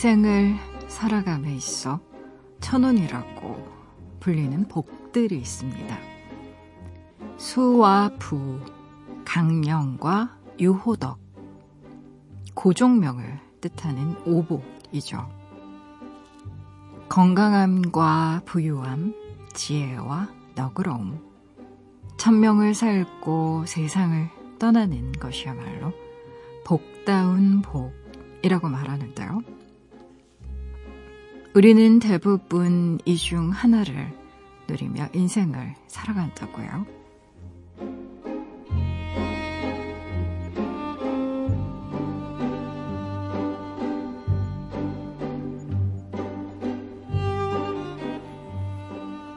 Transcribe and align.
인생을 0.00 0.56
살아감에 0.88 1.54
있어 1.56 2.00
천원이라고 2.60 4.18
불리는 4.18 4.66
복들이 4.66 5.36
있습니다. 5.36 5.98
수와 7.36 8.10
부, 8.18 8.60
강령과 9.26 10.38
유호덕, 10.58 11.18
고종명을 12.54 13.40
뜻하는 13.60 14.16
오복이죠. 14.24 15.28
건강함과 17.10 18.40
부유함, 18.46 19.14
지혜와 19.52 20.28
너그러움, 20.54 21.20
천명을 22.16 22.72
살고 22.72 23.66
세상을 23.66 24.30
떠나는 24.58 25.12
것이야말로 25.12 25.92
복다운 26.64 27.60
복이라고 27.60 28.70
말하는데요. 28.70 29.59
우리는 31.52 31.98
대부분 31.98 32.98
이 33.04 33.16
중 33.16 33.50
하나를 33.50 34.12
누리며 34.68 35.08
인생을 35.12 35.74
살아간다고요. 35.88 36.86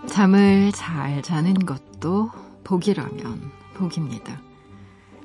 잠을 0.08 0.72
잘 0.74 1.22
자는 1.24 1.54
것도 1.56 2.30
복이라면 2.64 3.52
복입니다. 3.74 4.40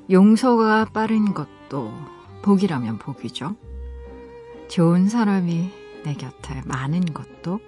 용서가 0.09 0.85
빠른 0.85 1.33
것도 1.35 1.93
복이라면 2.41 2.97
복이죠. 2.97 3.55
좋은 4.69 5.07
사람이 5.07 5.78
내 6.03 6.13
곁에 6.13 6.61
많은 6.65 7.13
것도 7.13 7.59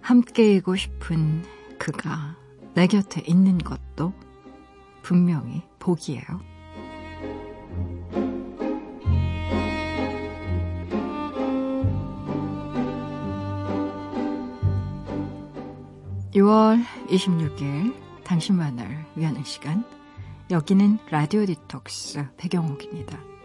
함께이고 0.00 0.76
싶은 0.76 1.44
그가 1.78 2.36
내 2.74 2.86
곁에 2.86 3.22
있는 3.26 3.58
것도 3.58 4.12
분명히 5.02 5.62
복이에요. 5.78 6.22
6월 16.36 16.84
26일 17.08 17.94
당신만을 18.24 19.06
위하는 19.14 19.42
시간 19.44 19.84
여기는 20.50 20.98
라디오 21.10 21.46
디톡스 21.46 22.26
배경옥입니다. 22.36 23.35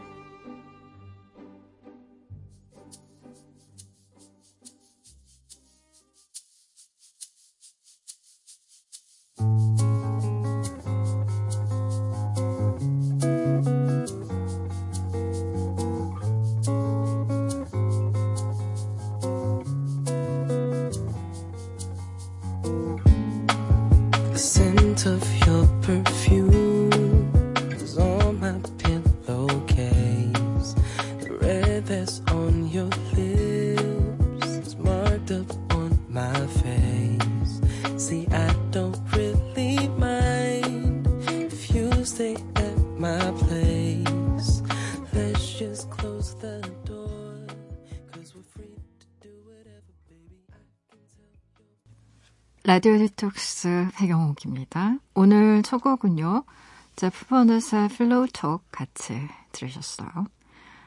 라디오 52.74 52.98
디톡스 52.98 53.90
백영옥입니다. 53.96 54.96
오늘 55.14 55.62
첫 55.62 55.80
곡은요. 55.80 56.46
Jeff 56.96 57.26
Bernat의 57.26 57.90
Pillow 57.90 58.34
Talk 58.34 58.64
같이 58.72 59.28
들으셨어요. 59.52 60.08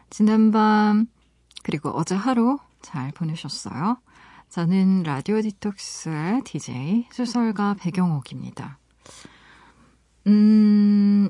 지난밤 0.09 1.09
그리고 1.63 1.91
어제 1.91 2.15
하루 2.15 2.59
잘 2.81 3.11
보내셨어요. 3.11 3.99
저는 4.49 5.03
라디오 5.03 5.43
디톡스의 5.43 6.45
DJ 6.45 7.09
소설가 7.13 7.75
백영옥입니다. 7.79 8.79
음, 10.27 11.29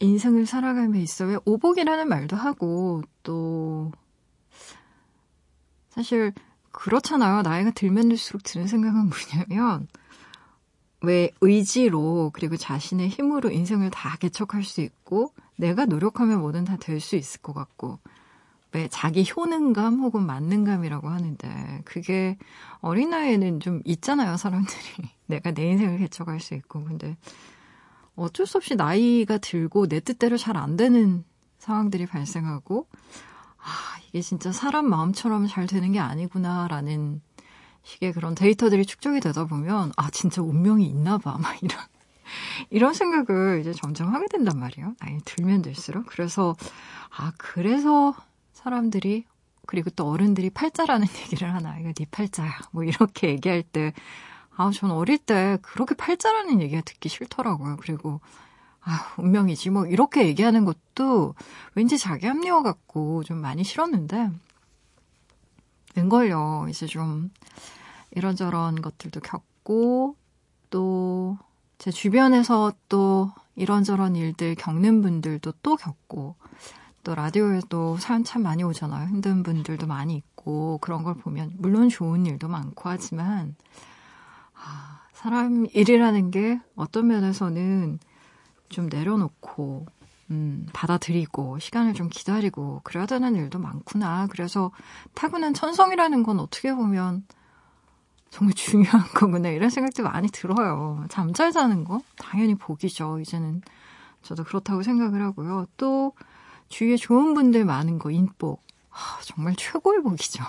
인생을 0.00 0.44
살아감에 0.44 0.98
있어 0.98 1.26
왜 1.26 1.36
오복이라는 1.44 2.08
말도 2.08 2.34
하고 2.34 3.02
또 3.22 3.92
사실 5.90 6.32
그렇잖아요. 6.72 7.42
나이가 7.42 7.70
들면 7.70 8.08
들수록 8.10 8.42
드는 8.42 8.66
생각은 8.66 9.10
뭐냐면, 9.10 9.88
왜 11.02 11.30
의지로, 11.40 12.30
그리고 12.32 12.56
자신의 12.56 13.08
힘으로 13.08 13.50
인생을 13.50 13.90
다 13.90 14.16
개척할 14.18 14.62
수 14.64 14.80
있고, 14.80 15.32
내가 15.56 15.84
노력하면 15.86 16.40
뭐든 16.40 16.64
다 16.64 16.76
될 16.76 17.00
수 17.00 17.16
있을 17.16 17.40
것 17.42 17.52
같고, 17.54 17.98
왜 18.72 18.88
자기 18.88 19.24
효능감 19.36 20.00
혹은 20.00 20.24
만능감이라고 20.26 21.08
하는데, 21.08 21.82
그게 21.84 22.38
어린 22.80 23.10
나이에는 23.10 23.60
좀 23.60 23.82
있잖아요, 23.84 24.36
사람들이. 24.36 24.78
내가 25.26 25.50
내 25.52 25.70
인생을 25.70 25.98
개척할 25.98 26.40
수 26.40 26.54
있고. 26.54 26.84
근데 26.84 27.16
어쩔 28.16 28.46
수 28.46 28.58
없이 28.58 28.76
나이가 28.76 29.38
들고 29.38 29.88
내 29.88 30.00
뜻대로 30.00 30.36
잘 30.38 30.56
안 30.56 30.76
되는 30.76 31.24
상황들이 31.58 32.06
발생하고, 32.06 32.88
아, 33.58 34.01
이게 34.12 34.20
진짜 34.20 34.52
사람 34.52 34.88
마음처럼 34.88 35.46
잘 35.46 35.66
되는 35.66 35.92
게 35.92 35.98
아니구나라는 35.98 37.22
식의 37.82 38.12
그런 38.12 38.34
데이터들이 38.34 38.84
축적이 38.84 39.20
되다 39.20 39.46
보면, 39.46 39.92
아, 39.96 40.10
진짜 40.10 40.42
운명이 40.42 40.86
있나 40.86 41.18
봐. 41.18 41.36
막 41.40 41.60
이런, 41.62 41.78
이런 42.70 42.94
생각을 42.94 43.60
이제 43.60 43.72
점점 43.72 44.14
하게 44.14 44.26
된단 44.28 44.58
말이에요. 44.58 44.94
나이 45.00 45.18
들면 45.24 45.62
들수록. 45.62 46.06
그래서, 46.06 46.54
아, 47.16 47.32
그래서 47.38 48.14
사람들이, 48.52 49.24
그리고 49.66 49.90
또 49.90 50.08
어른들이 50.10 50.50
팔자라는 50.50 51.06
얘기를 51.24 51.52
하나. 51.52 51.78
이거 51.78 51.92
네 51.92 52.06
팔자야. 52.10 52.52
뭐 52.72 52.84
이렇게 52.84 53.30
얘기할 53.30 53.62
때, 53.62 53.94
아, 54.54 54.70
전 54.70 54.90
어릴 54.90 55.18
때 55.18 55.58
그렇게 55.62 55.94
팔자라는 55.94 56.60
얘기가 56.60 56.82
듣기 56.82 57.08
싫더라고요. 57.08 57.78
그리고, 57.80 58.20
아, 58.84 59.14
운명이지. 59.18 59.70
뭐, 59.70 59.86
이렇게 59.86 60.26
얘기하는 60.26 60.64
것도 60.64 61.34
왠지 61.74 61.98
자기 61.98 62.26
합리화 62.26 62.62
같고 62.62 63.22
좀 63.24 63.38
많이 63.38 63.64
싫었는데, 63.64 64.30
웬걸요. 65.96 66.66
이제 66.68 66.86
좀 66.86 67.30
이런저런 68.12 68.82
것들도 68.82 69.20
겪고, 69.20 70.16
또 70.70 71.38
제 71.82 71.90
주변에서 71.90 72.72
또 72.88 73.32
이런저런 73.56 74.14
일들 74.14 74.54
겪는 74.54 75.02
분들도 75.02 75.52
또 75.64 75.74
겪고, 75.74 76.36
또 77.02 77.14
라디오에도 77.16 77.96
사연 77.96 78.22
참 78.22 78.44
많이 78.44 78.62
오잖아요. 78.62 79.08
힘든 79.08 79.42
분들도 79.42 79.88
많이 79.88 80.14
있고, 80.14 80.78
그런 80.80 81.02
걸 81.02 81.14
보면, 81.14 81.54
물론 81.58 81.88
좋은 81.88 82.24
일도 82.24 82.46
많고 82.46 82.88
하지만, 82.88 83.56
아, 84.54 85.00
사람 85.12 85.66
일이라는 85.72 86.30
게 86.30 86.60
어떤 86.76 87.08
면에서는 87.08 87.98
좀 88.72 88.88
내려놓고 88.88 89.86
음, 90.30 90.66
받아들이고 90.72 91.58
시간을 91.60 91.94
좀 91.94 92.08
기다리고 92.08 92.80
그래야 92.84 93.06
되는 93.06 93.36
일도 93.36 93.58
많구나. 93.60 94.26
그래서 94.30 94.72
타고난 95.14 95.54
천성이라는 95.54 96.22
건 96.22 96.40
어떻게 96.40 96.74
보면 96.74 97.24
정말 98.30 98.54
중요한 98.54 99.02
거구나 99.14 99.50
이런 99.50 99.70
생각도 99.70 100.02
많이 100.04 100.28
들어요. 100.28 101.04
잠 101.10 101.32
잘 101.34 101.52
자는 101.52 101.84
거 101.84 102.00
당연히 102.16 102.54
복이죠. 102.54 103.20
이제는 103.20 103.62
저도 104.22 104.44
그렇다고 104.44 104.82
생각을 104.82 105.22
하고요. 105.22 105.66
또 105.76 106.12
주위에 106.68 106.96
좋은 106.96 107.34
분들 107.34 107.64
많은 107.64 107.98
거 107.98 108.10
인복 108.10 108.62
아, 108.90 109.20
정말 109.22 109.54
최고의 109.56 110.02
복이죠. 110.02 110.42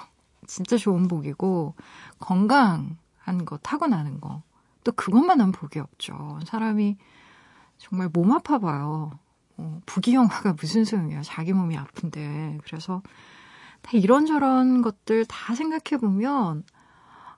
진짜 0.47 0.77
좋은 0.77 1.07
복이고 1.07 1.75
건강한 2.19 2.97
거 3.45 3.57
타고나는 3.57 4.19
거 4.21 4.41
또 4.83 4.91
그것만한 4.91 5.51
복이 5.51 5.79
없죠. 5.79 6.39
사람이 6.45 6.97
정말 7.83 8.09
몸 8.11 8.31
아파 8.31 8.57
봐요. 8.59 9.11
어, 9.57 9.81
부기영화가 9.85 10.55
무슨 10.59 10.85
소용이야. 10.85 11.21
자기 11.21 11.53
몸이 11.53 11.77
아픈데. 11.77 12.59
그래서 12.63 13.01
다 13.81 13.91
이런저런 13.93 14.81
것들 14.81 15.25
다 15.25 15.53
생각해 15.53 15.99
보면 15.99 16.63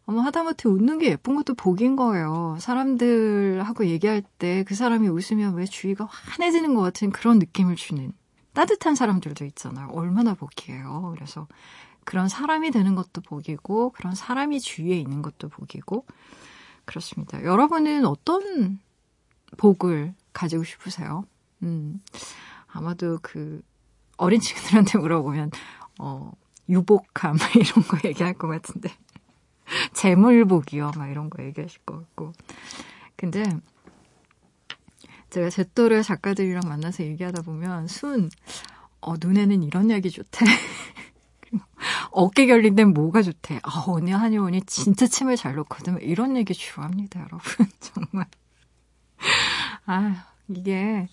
어머 0.06 0.22
하다못해 0.22 0.70
웃는 0.70 1.00
게 1.00 1.08
예쁜 1.10 1.36
것도 1.36 1.56
복인 1.56 1.96
거예요. 1.96 2.58
사람들하고 2.60 3.88
얘기할 3.88 4.22
때 4.38 4.64
그 4.64 4.76
사람이 4.76 5.08
웃으면 5.08 5.56
왜 5.56 5.66
주위가 5.66 6.06
환해지는 6.06 6.76
것 6.76 6.82
같은 6.82 7.10
그런 7.10 7.40
느낌을 7.40 7.76
주는 7.76 8.14
따뜻한 8.54 8.94
사람들도 8.96 9.44
있잖아요. 9.46 9.90
얼마나 9.90 10.36
복이에요. 10.36 11.12
그래서 11.16 11.48
그런 12.06 12.30
사람이 12.30 12.70
되는 12.70 12.94
것도 12.96 13.22
복이고, 13.22 13.90
그런 13.92 14.14
사람이 14.14 14.60
주위에 14.62 14.96
있는 14.98 15.24
것도 15.24 15.50
복이고, 15.50 16.06
그렇습니다. 16.86 17.44
여러분은 17.44 18.06
어떤 18.06 18.80
복을 19.58 20.14
가지고 20.36 20.64
싶으세요? 20.66 21.26
음, 21.64 22.02
아마도 22.68 23.18
그, 23.22 23.62
어린 24.18 24.40
친구들한테 24.40 25.00
물어보면, 25.00 25.50
어, 26.00 26.32
유복함, 26.70 27.38
이런 27.56 27.88
거 27.88 27.98
얘기할 28.08 28.34
것 28.34 28.48
같은데. 28.48 28.90
재물복이요, 29.94 30.92
막 30.98 31.08
이런 31.08 31.30
거 31.30 31.44
얘기하실 31.44 31.82
것 31.86 31.98
같고. 32.00 32.34
근데, 33.16 33.44
제가 35.30 35.50
제 35.50 35.64
또래 35.74 36.02
작가들이랑 36.02 36.64
만나서 36.68 37.04
얘기하다 37.04 37.42
보면, 37.42 37.88
순, 37.88 38.30
어, 39.00 39.16
눈에는 39.20 39.64
이런 39.64 39.90
약이 39.90 40.12
좋대. 40.12 40.46
어깨 42.12 42.46
결린 42.46 42.76
데는 42.76 42.94
뭐가 42.94 43.22
좋대. 43.22 43.60
아, 43.64 43.84
언니 43.88 44.12
한의원이 44.12 44.64
진짜 44.64 45.08
침을 45.08 45.38
잘 45.38 45.56
놓거든. 45.56 46.02
이런 46.02 46.36
얘기 46.36 46.54
주로 46.54 46.84
합니다, 46.84 47.22
여러분. 47.22 47.68
정말. 47.80 48.28
아, 49.86 50.28
이게 50.48 51.08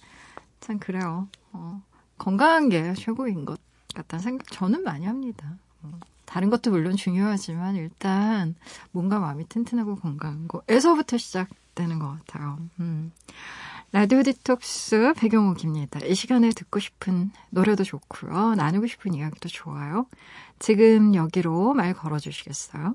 참 0.61 0.79
그래요. 0.79 1.29
어, 1.53 1.83
건강한 2.19 2.69
게 2.69 2.95
최고인 2.95 3.45
것 3.45 3.61
같다는 3.95 4.23
생각 4.23 4.51
저는 4.51 4.83
많이 4.83 5.07
합니다. 5.07 5.57
어, 5.83 5.99
다른 6.25 6.51
것도 6.51 6.71
물론 6.71 6.97
중요하지만 6.97 7.77
일단 7.77 8.55
뭔가 8.91 9.19
마음이 9.19 9.49
튼튼하고 9.49 9.97
건강한 9.97 10.49
거에서부터 10.49 11.19
시작되는 11.19 11.99
것 11.99 12.19
같아요. 12.27 12.59
음. 12.81 13.13
라디오 13.95 14.23
디톡스 14.23 15.13
배경옥입니다. 15.19 16.01
이 16.07 16.15
시간에 16.15 16.49
듣고 16.49 16.81
싶은 16.81 17.31
노래도 17.51 17.85
좋고요. 17.85 18.55
나누고 18.55 18.87
싶은 18.87 19.13
이야기도 19.13 19.51
좋아요. 19.51 20.07
지금 20.59 21.15
여기로 21.15 21.75
말 21.75 21.93
걸어주시겠어요? 21.93 22.95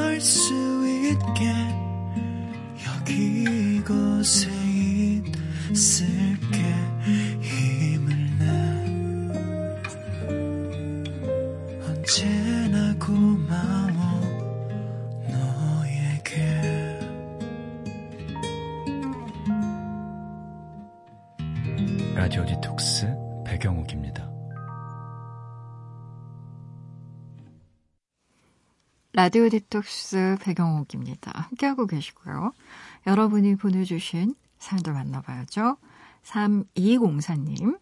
수 0.21 0.53
있게 0.87 1.51
여기 2.85 3.77
이곳에 3.77 4.49
있을 5.71 6.10
라디오 29.21 29.47
디톡스 29.49 30.37
배경옥입니다. 30.41 31.31
함께하고 31.41 31.85
계시고요. 31.85 32.53
여러분이 33.05 33.55
보내주신 33.55 34.33
사연들 34.57 34.93
만나봐야죠. 34.93 35.77
3204님. 36.23 37.77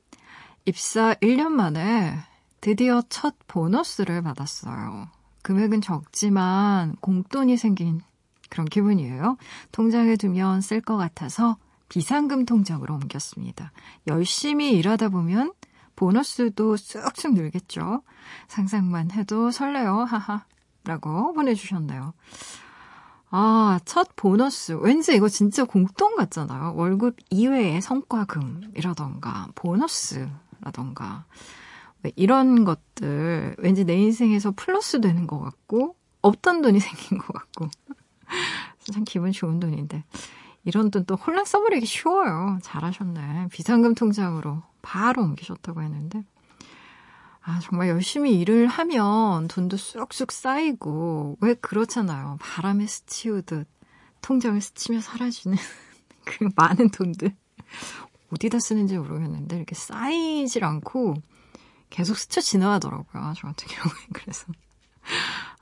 입사 0.65 1.13
1년 1.13 1.47
만에 1.51 2.17
드디어 2.59 3.01
첫 3.07 3.35
보너스를 3.47 4.21
받았어요. 4.21 5.07
금액은 5.41 5.79
적지만 5.79 6.97
공돈이 6.99 7.55
생긴 7.55 8.01
그런 8.49 8.65
기분이에요. 8.65 9.37
통장에 9.71 10.17
두면 10.17 10.59
쓸 10.59 10.81
것 10.81 10.97
같아서 10.97 11.55
비상금 11.87 12.43
통장으로 12.43 12.95
옮겼습니다. 12.95 13.71
열심히 14.07 14.71
일하다 14.71 15.07
보면 15.07 15.53
보너스도 15.95 16.75
쑥쑥 16.75 17.33
늘겠죠. 17.33 18.03
상상만 18.49 19.11
해도 19.11 19.51
설레요. 19.51 19.99
하하. 19.99 20.43
라고 20.89 21.33
보내주셨네요. 21.33 22.13
아, 23.29 23.79
첫 23.85 24.15
보너스. 24.15 24.71
왠지 24.71 25.15
이거 25.15 25.29
진짜 25.29 25.63
공통 25.63 26.15
같잖아요. 26.15 26.73
월급 26.75 27.15
이외의 27.29 27.79
성과금이라던가, 27.79 29.49
보너스라던가. 29.53 31.25
이런 32.15 32.65
것들, 32.65 33.55
왠지 33.59 33.85
내 33.85 33.97
인생에서 33.97 34.51
플러스 34.55 34.99
되는 34.99 35.27
것 35.27 35.39
같고, 35.39 35.95
없던 36.23 36.63
돈이 36.63 36.79
생긴 36.81 37.19
것 37.19 37.33
같고. 37.33 37.69
참 38.91 39.03
기분 39.03 39.31
좋은 39.31 39.59
돈인데. 39.59 40.03
이런 40.65 40.89
돈또 40.89 41.15
홀랑 41.15 41.45
써버리기 41.45 41.85
쉬워요. 41.85 42.57
잘하셨네. 42.63 43.49
비상금 43.51 43.93
통장으로 43.93 44.63
바로 44.81 45.21
옮기셨다고 45.21 45.83
했는데. 45.83 46.23
아, 47.41 47.59
정말 47.61 47.87
열심히 47.89 48.39
일을 48.39 48.67
하면 48.67 49.47
돈도 49.47 49.77
쑥쑥 49.77 50.31
쌓이고, 50.31 51.37
왜 51.41 51.53
그렇잖아요. 51.55 52.37
바람에 52.41 52.85
스치우듯 52.85 53.67
통장을 54.21 54.59
스치며 54.61 54.99
사라지는 55.01 55.57
그 56.25 56.49
많은 56.55 56.89
돈들. 56.91 57.35
어디다 58.31 58.59
쓰는지 58.59 58.97
모르겠는데, 58.97 59.55
이렇게 59.55 59.73
쌓이질 59.73 60.63
않고 60.63 61.15
계속 61.89 62.17
스쳐 62.17 62.41
지나가더라고요. 62.41 63.33
저 63.37 63.47
같은 63.47 63.67
경우에. 63.67 63.97
그래서. 64.13 64.45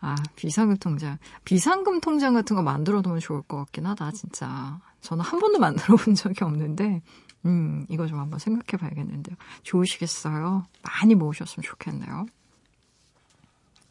아, 0.01 0.15
비상금 0.35 0.77
통장. 0.77 1.17
비상금 1.45 2.01
통장 2.01 2.33
같은 2.33 2.55
거 2.55 2.63
만들어 2.63 3.01
두면 3.01 3.19
좋을 3.19 3.43
것 3.43 3.57
같긴 3.57 3.85
하다, 3.85 4.11
진짜. 4.11 4.81
저는 5.01 5.23
한 5.23 5.39
번도 5.39 5.59
만들어 5.59 5.95
본 5.95 6.15
적이 6.15 6.43
없는데, 6.43 7.01
음, 7.47 7.85
이거 7.89 8.07
좀 8.07 8.19
한번 8.19 8.39
생각해 8.39 8.77
봐야겠는데요. 8.79 9.35
좋으시겠어요? 9.63 10.65
많이 10.83 11.15
모으셨으면 11.15 11.63
좋겠네요. 11.63 12.27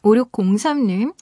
5603님, 0.03 1.13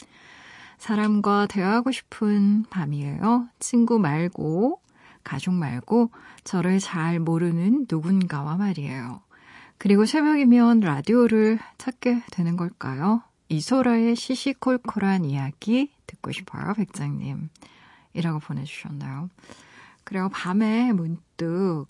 사람과 0.77 1.47
대화하고 1.47 1.91
싶은 1.91 2.65
밤이에요. 2.69 3.47
친구 3.59 3.97
말고, 3.97 4.79
가족 5.23 5.53
말고, 5.53 6.11
저를 6.43 6.79
잘 6.79 7.19
모르는 7.19 7.87
누군가와 7.89 8.57
말이에요. 8.57 9.21
그리고 9.77 10.05
새벽이면 10.05 10.81
라디오를 10.81 11.59
찾게 11.77 12.23
되는 12.31 12.57
걸까요? 12.57 13.23
이소라의 13.49 14.15
시시콜콜한 14.15 15.25
이야기 15.25 15.91
듣고 16.07 16.31
싶어요, 16.31 16.73
백장님. 16.73 17.49
이라고 18.13 18.39
보내주셨나요? 18.39 19.29
그리고 20.03 20.29
밤에 20.29 20.91
문득 20.93 21.85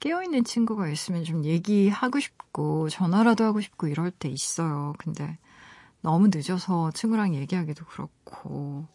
깨어있는 0.00 0.44
친구가 0.44 0.88
있으면 0.88 1.24
좀 1.24 1.44
얘기하고 1.44 2.20
싶고, 2.20 2.88
전화라도 2.88 3.44
하고 3.44 3.60
싶고 3.60 3.88
이럴 3.88 4.10
때 4.10 4.28
있어요. 4.28 4.94
근데 4.98 5.38
너무 6.00 6.28
늦어서 6.32 6.90
친구랑 6.92 7.34
얘기하기도 7.34 7.84
그렇고, 7.86 8.86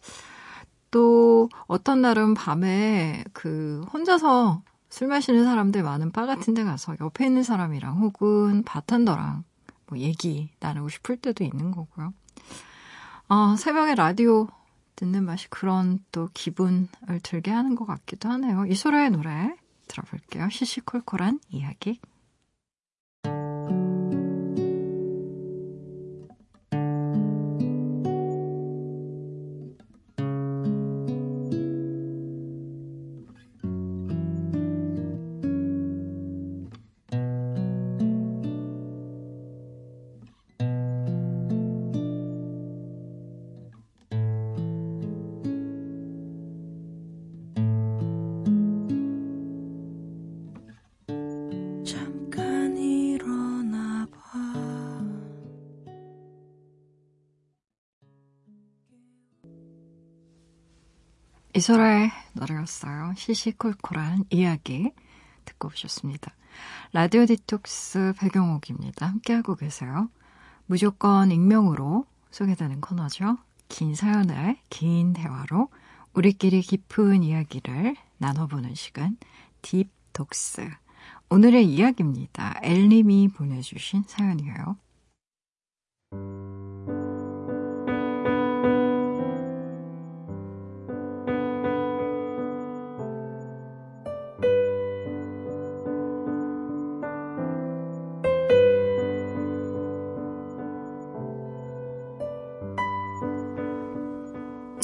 또 0.90 1.48
어떤 1.66 2.02
날은 2.02 2.34
밤에 2.34 3.24
그 3.32 3.84
혼자서 3.92 4.62
술 4.88 5.08
마시는 5.08 5.44
사람들 5.44 5.82
많은 5.82 6.12
바 6.12 6.24
같은 6.24 6.54
데 6.54 6.62
가서 6.62 6.94
옆에 7.00 7.26
있는 7.26 7.42
사람이랑 7.42 7.98
혹은 7.98 8.62
바텐더랑 8.62 9.42
뭐 9.86 9.98
얘기 9.98 10.50
나누고 10.60 10.88
싶을 10.88 11.16
때도 11.16 11.42
있는 11.42 11.72
거고요. 11.72 12.14
어, 13.28 13.56
새벽에 13.56 13.96
라디오 13.96 14.46
듣는 14.94 15.24
맛이 15.24 15.48
그런 15.50 15.98
또 16.12 16.28
기분을 16.32 16.86
들게 17.24 17.50
하는 17.50 17.74
것 17.74 17.86
같기도 17.86 18.28
하네요. 18.28 18.66
이소라의 18.66 19.10
노래 19.10 19.56
들어볼게요. 19.86 20.48
시시콜콜한 20.50 21.40
이야기. 21.48 22.00
이소라의 61.64 62.10
노래였어요. 62.34 63.14
시시콜콜한 63.16 64.24
이야기 64.28 64.92
듣고 65.46 65.68
오셨습니다. 65.68 66.34
라디오 66.92 67.24
디톡스 67.24 68.12
배경옥입니다. 68.18 69.06
함께하고 69.06 69.54
계세요. 69.56 70.10
무조건 70.66 71.30
익명으로 71.30 72.04
소개되는 72.30 72.82
코너죠. 72.82 73.38
긴 73.68 73.94
사연을 73.94 74.58
긴 74.68 75.14
대화로 75.14 75.68
우리끼리 76.12 76.60
깊은 76.60 77.22
이야기를 77.22 77.96
나눠보는 78.18 78.74
시간 78.74 79.16
딥톡스. 79.62 80.68
오늘의 81.30 81.64
이야기입니다. 81.64 82.60
엘님이 82.62 83.28
보내주신 83.28 84.04
사연이에요. 84.06 84.76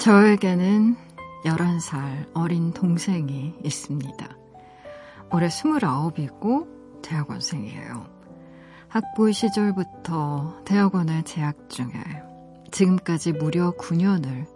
저에게는 0.01 0.97
11살 1.45 2.31
어린 2.33 2.73
동생이 2.73 3.55
있습니다. 3.63 4.29
올해 5.31 5.49
29이고 5.49 7.03
대학원생이에요. 7.03 8.07
학부 8.89 9.31
시절부터 9.31 10.63
대학원에 10.65 11.23
재학 11.25 11.69
중에 11.69 11.93
지금까지 12.71 13.33
무려 13.33 13.73
9년을 13.73 14.47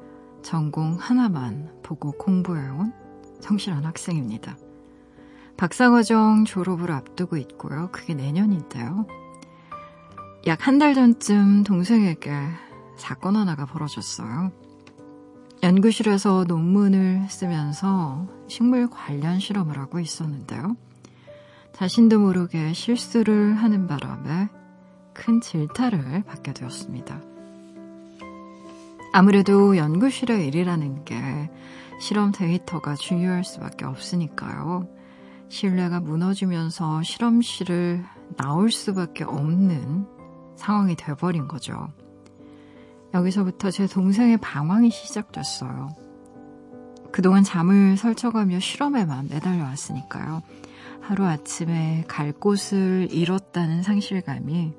전공 0.43 0.95
하나만 0.99 1.79
보고 1.83 2.13
공부해온 2.13 2.95
성실한 3.41 3.85
학생입니다. 3.85 4.57
박사과정 5.59 6.47
졸업을 6.47 6.91
앞두고 6.91 7.37
있고요. 7.37 7.91
그게 7.93 8.15
내년인데요. 8.15 9.07
약 10.47 10.67
한 10.67 10.79
달 10.79 10.95
전쯤 10.95 11.65
동생에게 11.65 12.33
사건 12.97 13.37
하나가 13.37 13.67
벌어졌어요. 13.67 14.64
연구실에서 15.65 16.45
논문을 16.47 17.25
쓰면서 17.31 18.29
식물 18.49 18.87
관련 18.91 19.41
실험을 19.41 19.79
하고 19.79 19.99
있었는데요. 19.99 20.77
자신도 21.73 22.19
모르게 22.21 22.75
실수를 22.75 23.55
하는 23.55 23.87
바람에 23.87 24.51
큰 25.15 25.41
질타를 25.41 26.25
받게 26.25 26.53
되었습니다. 26.53 27.19
아무래도 29.15 29.79
연구실의 29.79 30.47
일이라는 30.49 31.07
게 31.07 31.17
실험 31.99 32.31
데이터가 32.31 32.95
중요할 32.95 33.43
수밖에 33.43 33.87
없으니까요. 33.87 34.87
신뢰가 35.49 36.01
무너지면서 36.01 37.03
실험실을 37.03 38.05
나올 38.37 38.71
수밖에 38.71 39.25
없는 39.25 40.07
상황이 40.57 40.95
돼버린 40.95 41.49
거죠. 41.49 41.89
여기서부터 43.15 43.71
제 43.71 43.87
동생의 43.87 44.39
방황이 44.39 44.91
시작됐어요. 44.91 45.91
그동안 47.13 47.45
잠을 47.45 47.97
설쳐가며 47.97 48.59
실험에만 48.59 49.29
매달려 49.31 49.63
왔으니까요. 49.63 50.43
하루아침에 51.01 52.05
갈 52.09 52.33
곳을 52.33 53.07
잃었다는 53.11 53.83
상실감이 53.83 54.73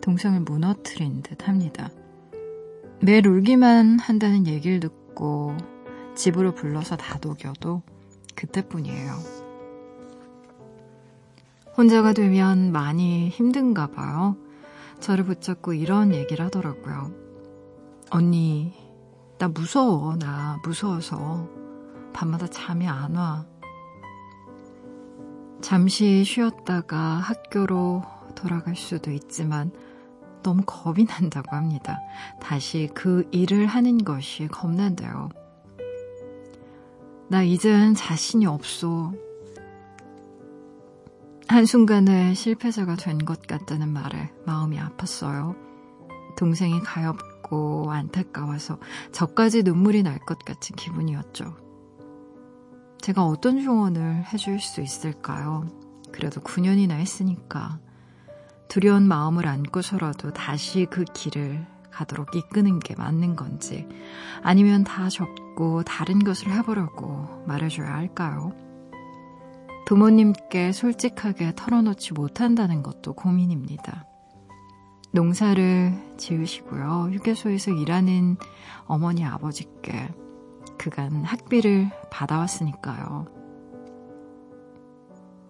동생을 0.00 0.40
무너뜨린 0.40 1.22
듯 1.22 1.48
합니다. 1.48 1.90
매일 3.02 3.26
울기만 3.28 3.98
한다는 3.98 4.46
얘기를 4.46 4.80
듣고 4.80 5.54
집으로 6.14 6.54
불러서 6.54 6.96
다독여도 6.96 7.82
그때뿐이에요. 8.36 9.12
혼자가 11.76 12.14
되면 12.14 12.72
많이 12.72 13.28
힘든가 13.28 13.88
봐요. 13.88 14.36
저를 15.00 15.24
붙잡고 15.24 15.74
이런 15.74 16.14
얘기를 16.14 16.42
하더라고요. 16.46 17.25
언니, 18.10 18.72
나 19.38 19.48
무서워. 19.48 20.16
나 20.16 20.58
무서워서 20.64 21.48
밤마다 22.12 22.46
잠이 22.46 22.86
안 22.86 23.14
와. 23.16 23.44
잠시 25.60 26.22
쉬었다가 26.24 26.96
학교로 26.96 28.02
돌아갈 28.34 28.76
수도 28.76 29.10
있지만 29.10 29.72
너무 30.42 30.62
겁이 30.64 31.06
난다고 31.06 31.56
합니다. 31.56 31.98
다시 32.40 32.88
그 32.94 33.28
일을 33.32 33.66
하는 33.66 34.04
것이 34.04 34.46
겁난대요. 34.46 35.30
나 37.28 37.42
이젠 37.42 37.94
자신이 37.94 38.46
없어. 38.46 39.12
한순간에 41.48 42.34
실패자가 42.34 42.96
된 42.96 43.18
것 43.18 43.42
같다는 43.46 43.88
말에 43.88 44.30
마음이 44.44 44.78
아팠어요. 44.78 45.56
동생이 46.36 46.80
가엾 46.80 47.35
아고 47.46 47.90
안타까워서 47.90 48.78
저까지 49.12 49.62
눈물이 49.62 50.02
날 50.02 50.18
것 50.26 50.38
같은 50.40 50.74
기분이었죠. 50.74 51.54
제가 53.00 53.24
어떤 53.24 53.62
조언을 53.62 54.24
해줄 54.32 54.58
수 54.58 54.80
있을까요? 54.80 55.68
그래도 56.10 56.40
9년이나 56.40 56.92
했으니까 56.92 57.78
두려운 58.68 59.06
마음을 59.06 59.46
안고서라도 59.46 60.32
다시 60.32 60.86
그 60.90 61.04
길을 61.04 61.64
가도록 61.92 62.34
이끄는 62.34 62.80
게 62.80 62.94
맞는 62.96 63.36
건지 63.36 63.86
아니면 64.42 64.82
다 64.82 65.08
접고 65.08 65.84
다른 65.84 66.18
것을 66.18 66.50
해보려고 66.50 67.44
말해줘야 67.46 67.94
할까요? 67.94 68.52
부모님께 69.86 70.72
솔직하게 70.72 71.52
털어놓지 71.54 72.14
못한다는 72.14 72.82
것도 72.82 73.12
고민입니다. 73.12 74.06
농사를 75.12 75.92
지으시고요. 76.16 77.10
휴게소에서 77.12 77.70
일하는 77.72 78.36
어머니 78.86 79.24
아버지께 79.24 80.08
그간 80.76 81.24
학비를 81.24 81.90
받아왔으니까요. 82.10 83.26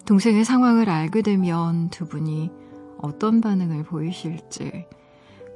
동생의 0.07 0.45
상황을 0.45 0.89
알게 0.89 1.23
되면 1.23 1.91
두 1.91 2.07
분이 2.07 2.51
어떤 2.99 3.41
반응을 3.41 3.83
보이실지 3.83 4.87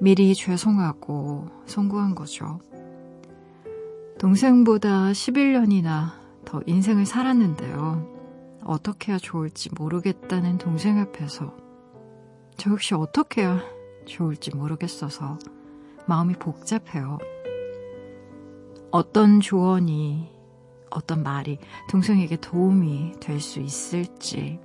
미리 0.00 0.34
죄송하고 0.34 1.46
송구한 1.66 2.14
거죠. 2.14 2.58
동생보다 4.18 5.12
11년이나 5.12 6.10
더 6.44 6.60
인생을 6.66 7.06
살았는데요. 7.06 8.60
어떻게 8.64 9.12
해야 9.12 9.18
좋을지 9.18 9.70
모르겠다는 9.78 10.58
동생 10.58 10.98
앞에서 10.98 11.56
저 12.56 12.70
역시 12.72 12.94
어떻게 12.94 13.42
해야 13.42 13.60
좋을지 14.10 14.54
모르겠어서 14.54 15.38
마음이 16.06 16.34
복잡해요. 16.34 17.18
어떤 18.90 19.40
조언이, 19.40 20.28
어떤 20.90 21.22
말이 21.22 21.58
동생에게 21.90 22.36
도움이 22.36 23.14
될 23.20 23.40
수 23.40 23.60
있을지, 23.60 24.58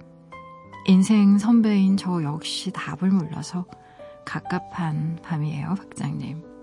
인생 0.88 1.38
선배인 1.38 1.98
저 1.98 2.24
역시 2.24 2.72
답을 2.72 3.12
몰라서 3.12 3.66
갑갑한 4.26 5.20
밤이에요, 5.22 5.76
박장님. 5.76 6.55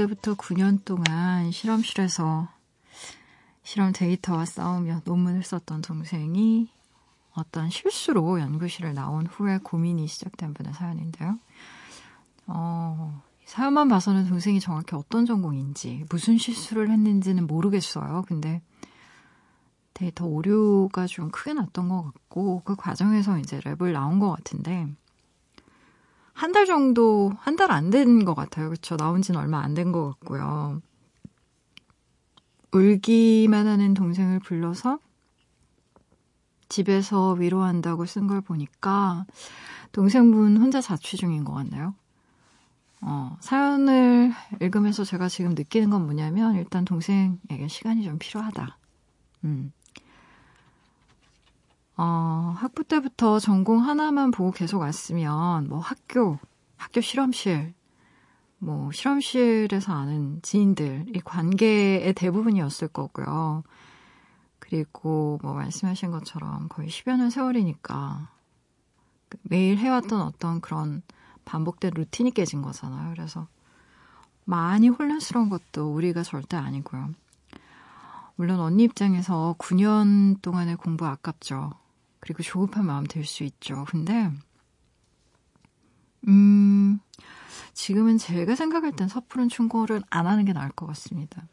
학부 0.00 0.14
때부터 0.14 0.34
9년 0.34 0.82
동안 0.84 1.50
실험실에서 1.50 2.48
실험 3.62 3.92
데이터와 3.92 4.46
싸우며 4.46 5.02
논문을 5.04 5.42
썼던 5.42 5.82
동생이 5.82 6.70
어떤 7.34 7.68
실수로 7.68 8.40
연구실을 8.40 8.94
나온 8.94 9.26
후에 9.26 9.58
고민이 9.58 10.06
시작된 10.06 10.54
분의 10.54 10.72
사연인데요. 10.72 11.38
어, 12.46 13.22
사연만 13.44 13.88
봐서는 13.88 14.26
동생이 14.26 14.58
정확히 14.58 14.96
어떤 14.96 15.26
전공인지, 15.26 16.06
무슨 16.08 16.38
실수를 16.38 16.90
했는지는 16.90 17.46
모르겠어요. 17.46 18.24
근데 18.26 18.62
데이터 19.92 20.24
오류가 20.24 21.06
좀 21.06 21.30
크게 21.30 21.52
났던 21.52 21.88
것 21.90 22.02
같고, 22.04 22.62
그 22.64 22.74
과정에서 22.74 23.38
이제 23.38 23.60
랩을 23.60 23.92
나온 23.92 24.18
것 24.18 24.30
같은데, 24.30 24.88
한 26.40 26.52
달 26.52 26.64
정도, 26.66 27.32
한 27.40 27.56
달 27.56 27.70
안 27.70 27.90
된 27.90 28.24
것 28.24 28.34
같아요. 28.34 28.70
그쵸? 28.70 28.96
나온 28.96 29.20
지는 29.22 29.38
얼마 29.40 29.60
안 29.62 29.74
된 29.74 29.92
것 29.92 30.08
같고요. 30.10 30.80
울기만 32.72 33.66
하는 33.66 33.94
동생을 33.94 34.38
불러서 34.40 34.98
집에서 36.68 37.32
위로한다고 37.32 38.06
쓴 38.06 38.26
걸 38.28 38.40
보니까 38.40 39.26
동생분 39.92 40.56
혼자 40.56 40.80
자취 40.80 41.16
중인 41.16 41.44
것 41.44 41.52
같나요? 41.52 41.94
어, 43.02 43.36
사연을 43.40 44.32
읽으면서 44.60 45.04
제가 45.04 45.28
지금 45.28 45.54
느끼는 45.54 45.90
건 45.90 46.04
뭐냐면 46.04 46.54
일단 46.54 46.84
동생에게 46.84 47.66
시간이 47.68 48.04
좀 48.04 48.18
필요하다. 48.18 48.78
음. 49.44 49.72
어, 52.02 52.54
학부 52.56 52.82
때부터 52.84 53.38
전공 53.38 53.84
하나만 53.84 54.30
보고 54.30 54.52
계속 54.52 54.78
왔으면, 54.78 55.68
뭐 55.68 55.80
학교, 55.80 56.38
학교 56.78 57.02
실험실, 57.02 57.74
뭐 58.56 58.90
실험실에서 58.90 59.92
아는 59.92 60.40
지인들, 60.40 61.14
이 61.14 61.20
관계의 61.20 62.14
대부분이었을 62.14 62.88
거고요. 62.88 63.64
그리고 64.58 65.38
뭐 65.42 65.52
말씀하신 65.52 66.10
것처럼 66.10 66.68
거의 66.70 66.88
10여 66.88 67.18
년 67.18 67.28
세월이니까 67.28 68.30
그 69.28 69.36
매일 69.42 69.76
해왔던 69.76 70.22
어떤 70.22 70.62
그런 70.62 71.02
반복된 71.44 71.92
루틴이 71.94 72.30
깨진 72.30 72.62
거잖아요. 72.62 73.10
그래서 73.10 73.46
많이 74.46 74.88
혼란스러운 74.88 75.50
것도 75.50 75.92
우리가 75.92 76.22
절대 76.22 76.56
아니고요. 76.56 77.10
물론 78.36 78.58
언니 78.60 78.84
입장에서 78.84 79.54
9년 79.58 80.40
동안의 80.40 80.76
공부 80.76 81.04
아깝죠. 81.04 81.79
그리고 82.20 82.42
조급한 82.42 82.86
마음 82.86 83.04
들 83.06 83.24
수 83.24 83.44
있죠. 83.44 83.84
근데, 83.88 84.30
음, 86.28 86.98
지금은 87.72 88.18
제가 88.18 88.54
생각할 88.54 88.92
땐 88.92 89.08
섣부른 89.08 89.48
충고를 89.48 90.02
안 90.10 90.26
하는 90.26 90.44
게 90.44 90.52
나을 90.52 90.70
것 90.70 90.86
같습니다. 90.86 91.46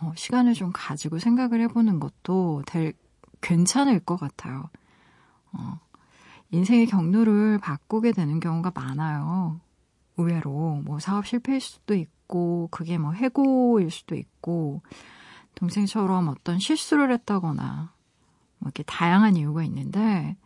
어, 0.00 0.12
시간을 0.16 0.54
좀 0.54 0.70
가지고 0.74 1.18
생각을 1.18 1.60
해보는 1.62 2.00
것도 2.00 2.62
될, 2.66 2.92
괜찮을 3.40 4.00
것 4.00 4.16
같아요. 4.16 4.68
어, 5.52 5.80
인생의 6.50 6.86
경로를 6.86 7.58
바꾸게 7.58 8.12
되는 8.12 8.40
경우가 8.40 8.72
많아요. 8.74 9.60
의외로. 10.16 10.82
뭐 10.84 10.98
사업 10.98 11.26
실패일 11.26 11.60
수도 11.60 11.94
있고, 11.94 12.68
그게 12.70 12.98
뭐 12.98 13.12
해고일 13.12 13.90
수도 13.90 14.14
있고, 14.14 14.82
동생처럼 15.54 16.28
어떤 16.28 16.58
실수를 16.58 17.12
했다거나, 17.12 17.92
뭐 17.94 18.01
이렇게 18.62 18.82
다양한 18.84 19.36
이유가 19.36 19.62
있는데, 19.64 20.36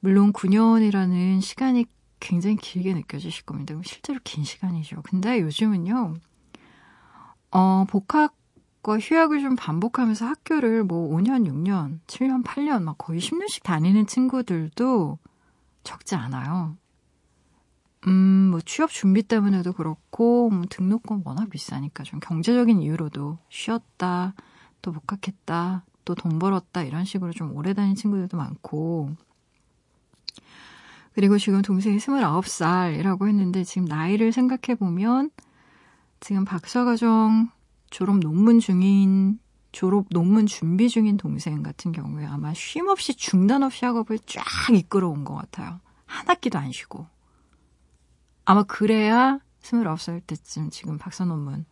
물론 0.00 0.32
9년이라는 0.32 1.40
시간이 1.40 1.86
굉장히 2.20 2.56
길게 2.56 2.94
느껴지실 2.94 3.44
겁니다. 3.44 3.74
실제로 3.84 4.18
긴 4.24 4.44
시간이죠. 4.44 5.02
근데 5.02 5.40
요즘은요, 5.40 6.14
어, 7.50 7.84
복학과 7.88 8.98
휴학을 8.98 9.40
좀 9.40 9.56
반복하면서 9.56 10.26
학교를 10.26 10.84
뭐 10.84 11.08
5년, 11.16 11.46
6년, 11.46 12.00
7년, 12.06 12.44
8년, 12.44 12.82
막 12.82 12.98
거의 12.98 13.20
10년씩 13.20 13.62
다니는 13.62 14.06
친구들도 14.06 15.18
적지 15.84 16.14
않아요. 16.14 16.76
음, 18.06 18.50
뭐 18.50 18.60
취업 18.60 18.90
준비 18.90 19.22
때문에도 19.22 19.72
그렇고, 19.72 20.50
뭐 20.50 20.64
등록금 20.68 21.22
워낙 21.24 21.50
비싸니까 21.50 22.04
좀 22.04 22.20
경제적인 22.20 22.80
이유로도 22.82 23.38
쉬었다, 23.48 24.34
또 24.82 24.92
복학했다, 24.92 25.84
또 26.08 26.14
돈 26.14 26.38
벌었다, 26.38 26.82
이런 26.82 27.04
식으로 27.04 27.32
좀 27.32 27.54
오래 27.54 27.74
다닌 27.74 27.94
친구들도 27.94 28.34
많고, 28.38 29.10
그리고 31.12 31.36
지금 31.36 31.60
동생이 31.60 31.98
29살이라고 31.98 33.28
했는데 33.28 33.62
지금 33.62 33.84
나이를 33.84 34.32
생각해 34.32 34.78
보면 34.78 35.30
지금 36.20 36.46
박사과정 36.46 37.50
졸업 37.90 38.20
논문 38.20 38.58
중인 38.58 39.38
졸업 39.70 40.06
논문 40.10 40.46
준비 40.46 40.88
중인 40.88 41.18
동생 41.18 41.62
같은 41.62 41.92
경우에 41.92 42.24
아마 42.24 42.54
쉼 42.54 42.88
없이 42.88 43.14
중단 43.14 43.62
없이 43.62 43.84
학업을 43.84 44.18
쫙 44.24 44.42
이끌어온 44.72 45.24
것 45.24 45.34
같아요. 45.34 45.80
한 46.06 46.26
학기도 46.26 46.58
안 46.58 46.72
쉬고. 46.72 47.06
아마 48.46 48.62
그래야 48.62 49.40
29살 49.60 50.22
때쯤 50.26 50.70
지금 50.70 50.96
박사 50.96 51.26
논문 51.26 51.66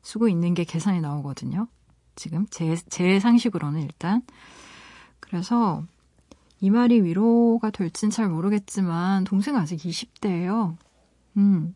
쓰고 0.00 0.28
있는 0.28 0.54
게 0.54 0.64
계산이 0.64 1.02
나오거든요. 1.02 1.68
지금 2.16 2.46
제, 2.50 2.76
제 2.88 3.20
상식으로는 3.20 3.82
일단. 3.82 4.22
그래서 5.20 5.84
이 6.60 6.70
말이 6.70 7.02
위로가 7.02 7.70
될진 7.70 8.10
잘 8.10 8.28
모르겠지만 8.28 9.24
동생 9.24 9.56
아직 9.56 9.76
20대예요. 9.78 10.76
음. 11.36 11.74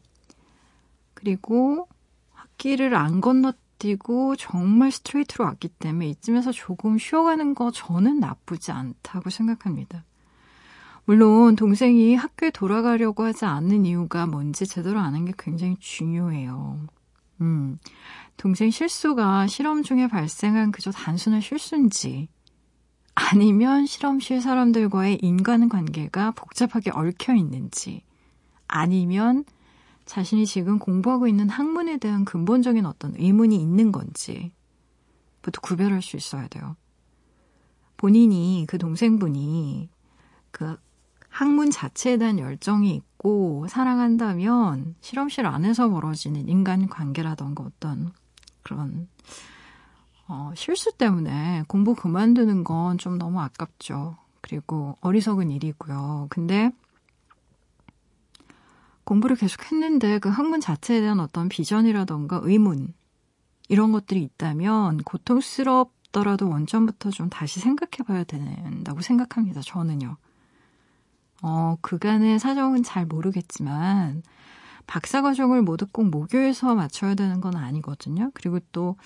그리고 1.14 1.88
학기를 2.32 2.94
안 2.94 3.20
건너뛰고 3.20 4.36
정말 4.36 4.90
스트레이트로 4.92 5.44
왔기 5.44 5.68
때문에 5.68 6.08
이쯤에서 6.08 6.52
조금 6.52 6.98
쉬어가는 6.98 7.54
거 7.54 7.70
저는 7.70 8.20
나쁘지 8.20 8.72
않다고 8.72 9.30
생각합니다. 9.30 10.04
물론 11.04 11.56
동생이 11.56 12.14
학교에 12.14 12.50
돌아가려고 12.50 13.24
하지 13.24 13.46
않는 13.46 13.86
이유가 13.86 14.26
뭔지 14.26 14.66
제대로 14.66 15.00
아는 15.00 15.24
게 15.24 15.32
굉장히 15.38 15.76
중요해요. 15.78 16.80
음, 17.40 17.78
동생 18.36 18.70
실수가 18.70 19.46
실험 19.46 19.82
중에 19.82 20.08
발생한 20.08 20.72
그저 20.72 20.90
단순한 20.90 21.40
실수인지 21.40 22.28
아니면 23.14 23.84
실험실 23.84 24.40
사람들과의 24.40 25.18
인간 25.22 25.68
관계가 25.68 26.30
복잡하게 26.30 26.92
얽혀 26.92 27.34
있는지, 27.34 28.04
아니면 28.68 29.44
자신이 30.04 30.46
지금 30.46 30.78
공부하고 30.78 31.26
있는 31.26 31.48
학문에 31.48 31.98
대한 31.98 32.24
근본적인 32.24 32.86
어떤 32.86 33.14
의문이 33.16 33.56
있는 33.56 33.90
건지, 33.90 34.52
부터 35.42 35.60
구별할 35.60 36.00
수 36.00 36.16
있어야 36.16 36.46
돼요. 36.46 36.76
본인이, 37.96 38.64
그 38.68 38.78
동생분이 38.78 39.90
그 40.52 40.76
학문 41.28 41.72
자체에 41.72 42.18
대한 42.18 42.38
열정이 42.38 43.02
있고 43.18 43.66
사랑한다면 43.68 44.94
실험실 45.00 45.46
안에서 45.46 45.88
벌어지는 45.88 46.48
인간 46.48 46.88
관계라던가 46.88 47.64
어떤 47.64 48.12
그런 48.62 49.08
어, 50.28 50.52
실수 50.54 50.96
때문에 50.96 51.64
공부 51.68 51.94
그만두는 51.94 52.64
건 52.64 52.98
좀 52.98 53.18
너무 53.18 53.40
아깝죠. 53.40 54.16
그리고 54.40 54.96
어리석은 55.00 55.50
일이고요. 55.50 56.28
근데 56.30 56.70
공부를 59.04 59.36
계속 59.36 59.70
했는데 59.70 60.18
그 60.18 60.28
학문 60.28 60.60
자체에 60.60 61.00
대한 61.00 61.20
어떤 61.20 61.48
비전이라던가 61.48 62.40
의문 62.42 62.92
이런 63.68 63.92
것들이 63.92 64.22
있다면 64.22 64.98
고통스럽더라도 64.98 66.48
원점부터 66.48 67.10
좀 67.10 67.30
다시 67.30 67.60
생각해 67.60 68.06
봐야 68.06 68.24
된다고 68.24 69.00
생각합니다. 69.00 69.60
저는요. 69.62 70.16
어, 71.42 71.76
그간의 71.80 72.38
사정은 72.38 72.82
잘 72.82 73.06
모르겠지만 73.06 74.22
박사 74.86 75.22
과정을 75.22 75.62
모두 75.62 75.86
꼭 75.86 76.04
모교에서 76.08 76.74
맞춰야 76.74 77.14
되는 77.14 77.40
건 77.40 77.56
아니거든요. 77.56 78.30
그리고 78.34 78.58
또 78.72 78.96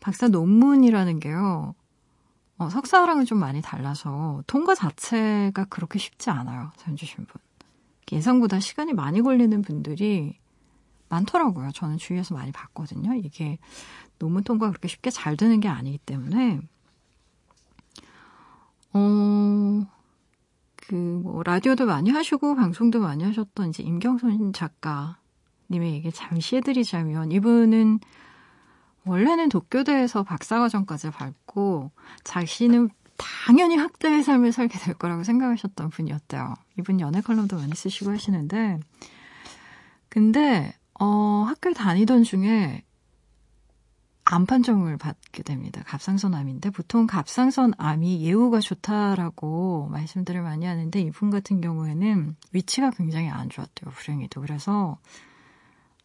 박사 0.00 0.28
논문이라는 0.28 1.20
게요. 1.20 1.74
어, 2.58 2.68
석사랑은 2.68 3.24
좀 3.24 3.38
많이 3.38 3.62
달라서 3.62 4.42
통과 4.46 4.74
자체가 4.74 5.66
그렇게 5.66 5.98
쉽지 5.98 6.30
않아요. 6.30 6.72
사연 6.76 6.96
주신 6.96 7.24
분. 7.24 7.40
예상보다 8.10 8.58
시간이 8.58 8.94
많이 8.94 9.22
걸리는 9.22 9.62
분들이 9.62 10.38
많더라고요. 11.08 11.70
저는 11.72 11.98
주위에서 11.98 12.34
많이 12.34 12.52
봤거든요. 12.52 13.14
이게 13.14 13.58
논문 14.18 14.42
통과 14.42 14.68
그렇게 14.68 14.88
쉽게 14.88 15.10
잘 15.10 15.36
되는 15.36 15.60
게 15.60 15.68
아니기 15.68 15.98
때문에 15.98 16.60
어, 18.92 19.86
그, 20.88 20.94
뭐, 20.94 21.42
라디오도 21.42 21.86
많이 21.86 22.10
하시고, 22.10 22.54
방송도 22.54 23.00
많이 23.00 23.22
하셨던 23.24 23.70
이제 23.70 23.82
임경선 23.82 24.52
작가님의 24.52 25.92
얘기 25.92 26.10
잠시 26.10 26.56
해드리자면, 26.56 27.30
이분은 27.30 28.00
원래는 29.04 29.48
도쿄대에서 29.48 30.22
박사과정까지 30.22 31.10
밟고 31.10 31.90
자신은 32.24 32.90
당연히 33.16 33.76
학자의 33.76 34.22
삶을 34.22 34.52
살게 34.52 34.78
될 34.78 34.94
거라고 34.94 35.24
생각하셨던 35.24 35.90
분이었대요. 35.90 36.54
이분 36.78 37.00
연애 37.00 37.20
컬럼도 37.20 37.56
많이 37.56 37.74
쓰시고 37.74 38.10
하시는데 38.10 38.78
근데 40.08 40.74
어, 41.00 41.44
학교에 41.46 41.72
다니던 41.72 42.22
중에 42.22 42.84
암 44.30 44.44
판정을 44.44 44.98
받게 44.98 45.42
됩니다. 45.42 45.82
갑상선암인데 45.86 46.68
보통 46.68 47.06
갑상선암이 47.06 48.20
예후가 48.20 48.60
좋다라고 48.60 49.88
말씀들을 49.90 50.42
많이 50.42 50.66
하는데 50.66 51.00
이분 51.00 51.30
같은 51.30 51.62
경우에는 51.62 52.36
위치가 52.52 52.90
굉장히 52.90 53.30
안 53.30 53.48
좋았대요. 53.48 53.90
불행히도. 53.90 54.42
그래서 54.42 54.98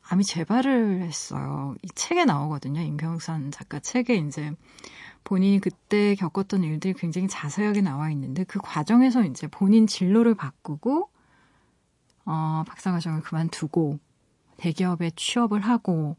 암이 0.07 0.23
재발을 0.23 1.01
했어요. 1.01 1.75
이 1.81 1.87
책에 1.95 2.23
나오거든요. 2.23 2.79
임경선 2.79 3.51
작가 3.51 3.81
책에 3.81 4.15
이제 4.15 4.53
본인이 5.25 5.59
그때 5.59 6.15
겪었던 6.15 6.63
일들이 6.63 6.93
굉장히 6.93 7.27
자세하게 7.27 7.81
나와 7.81 8.09
있는데 8.11 8.45
그 8.45 8.57
과정에서 8.63 9.25
이제 9.25 9.47
본인 9.47 9.85
진로를 9.85 10.33
바꾸고 10.33 11.09
어, 12.23 12.63
박사 12.65 12.93
과정을 12.93 13.19
그만두고 13.19 13.99
대기업에 14.55 15.11
취업을 15.17 15.59
하고 15.59 16.15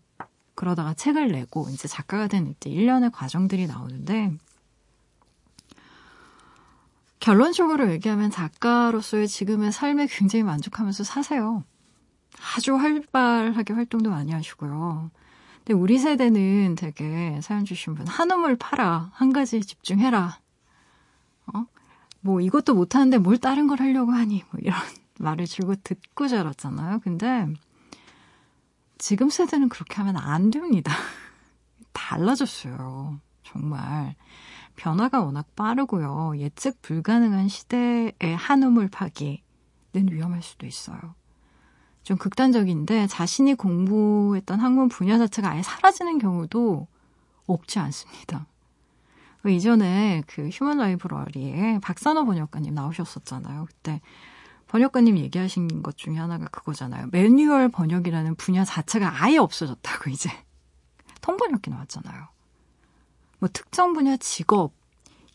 그러다가 0.55 0.95
책을 0.95 1.29
내고 1.29 1.69
이제 1.71 1.89
작가가 1.89 2.27
된 2.29 2.47
이때 2.47 2.71
1년의 2.71 3.11
과정들이 3.13 3.67
나오는데 3.67 4.33
결론적으로 7.21 7.91
얘기하면 7.91 8.31
작가로서의 8.31 9.29
지금의 9.29 9.73
삶에 9.73 10.07
굉장히 10.09 10.43
만족하면서 10.43 11.05
사세요. 11.05 11.65
아주 12.57 12.77
활발하게 12.77 13.73
활동도 13.73 14.11
많이 14.11 14.33
하시고요. 14.33 15.11
근데 15.65 15.73
우리 15.73 15.99
세대는 15.99 16.75
되게 16.75 17.41
사연 17.41 17.65
주신 17.65 17.95
분, 17.95 18.07
한우물 18.07 18.57
팔아. 18.57 19.11
한 19.15 19.33
가지에 19.33 19.61
집중해라. 19.61 20.39
어? 21.55 21.65
뭐 22.21 22.43
이것도 22.43 22.75
못하는데 22.75 23.17
뭘 23.17 23.39
다른 23.39 23.69
걸 23.69 23.81
하려고 23.81 24.13
하니 24.13 24.45
뭐 24.51 24.61
이런 24.61 24.79
말을 25.19 25.47
줄곧 25.47 25.81
듣고 25.83 26.29
자랐잖아요. 26.29 27.01
근데 27.01 27.47
지금 28.99 29.31
세대는 29.31 29.69
그렇게 29.69 29.97
하면 29.97 30.17
안 30.17 30.51
됩니다. 30.51 30.93
달라졌어요. 31.93 33.21
정말. 33.43 34.15
변화가 34.77 35.23
워낙 35.23 35.55
빠르고요. 35.55 36.35
예측 36.37 36.83
불가능한 36.83 37.49
시대의 37.49 38.37
한우물 38.37 38.89
파기는 38.89 39.41
위험할 40.11 40.43
수도 40.43 40.67
있어요. 40.67 41.15
좀 42.03 42.19
극단적인데 42.19 43.07
자신이 43.07 43.55
공부했던 43.55 44.61
학문 44.61 44.89
분야 44.89 45.17
자체가 45.19 45.51
아예 45.51 45.63
사라지는 45.63 46.19
경우도 46.19 46.87
없지 47.47 47.79
않습니다. 47.79 48.47
그 49.43 49.51
이전에 49.51 50.23
그 50.27 50.49
휴먼 50.49 50.79
라이브러리에 50.79 51.79
박산호 51.83 52.25
번역가님 52.25 52.75
나오셨었잖아요. 52.75 53.67
그때 53.67 54.01
번역가님 54.75 55.19
얘기하신 55.19 55.85
것 55.85 55.97
중에 55.97 56.17
하나가 56.17 56.47
그거잖아요. 56.47 57.07
매뉴얼 57.13 57.69
번역이라는 57.69 58.35
분야 58.35 58.65
자체가 58.65 59.23
아예 59.23 59.37
없어졌다고 59.37 60.11
이제 60.11 60.29
통번역기 61.21 61.71
나왔잖아요. 61.71 62.27
뭐 63.39 63.49
특정 63.53 63.93
분야 63.93 64.17
직업 64.17 64.73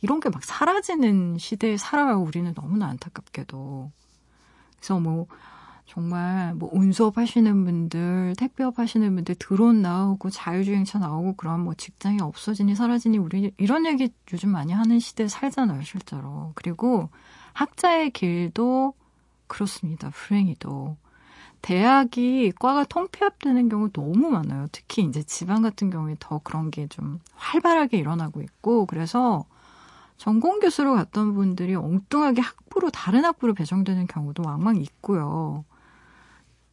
이런 0.02 0.20
게 0.20 0.28
막 0.30 0.44
사라지는 0.44 1.38
시대에 1.38 1.78
살아요. 1.78 2.20
우리는 2.20 2.54
너무나 2.54 2.88
안타깝게도. 2.88 3.90
그래서 4.76 5.00
뭐 5.00 5.28
정말 5.86 6.54
뭐 6.56 6.70
운수업 6.74 7.18
하시는 7.18 7.64
분들, 7.64 8.36
택배업 8.38 8.78
하시는 8.78 9.16
분들 9.16 9.36
드론 9.40 9.82
나오고 9.82 10.32
자율주행차 10.32 11.00
나오고 11.00 11.38
그런 11.38 11.62
뭐 11.62 11.74
직장이 11.76 12.20
없어지니 12.20 12.76
사라지니 12.76 13.18
우리 13.18 13.54
이런 13.58 13.86
얘기 13.86 14.10
요즘 14.34 14.50
많이 14.50 14.74
하는 14.74 15.00
시대에 15.00 15.30
살잖아요, 15.30 15.82
실제로. 15.84 16.52
그리고 16.56 17.08
학자의 17.54 18.12
길도 18.12 18.99
그렇습니다. 19.50 20.10
불행히도. 20.12 20.96
대학이 21.62 22.54
과가 22.58 22.86
통폐합되는 22.86 23.68
경우 23.68 23.90
너무 23.92 24.30
많아요. 24.30 24.68
특히 24.72 25.04
이제 25.04 25.22
지방 25.24 25.62
같은 25.62 25.90
경우에 25.90 26.16
더 26.20 26.40
그런 26.42 26.72
게 26.72 26.88
좀 26.88 27.20
활발하게 27.36 27.98
일어나고 27.98 28.42
있고 28.42 28.86
그래서 28.86 29.44
전공 30.16 30.60
교수로 30.60 30.96
갔던 30.96 31.34
분들이 31.34 31.76
엉뚱하게 31.76 32.42
학부로 32.42 32.90
다른 32.90 33.26
학부로 33.26 33.54
배정되는 33.54 34.08
경우도 34.08 34.44
왕왕 34.46 34.78
있고요. 34.78 35.66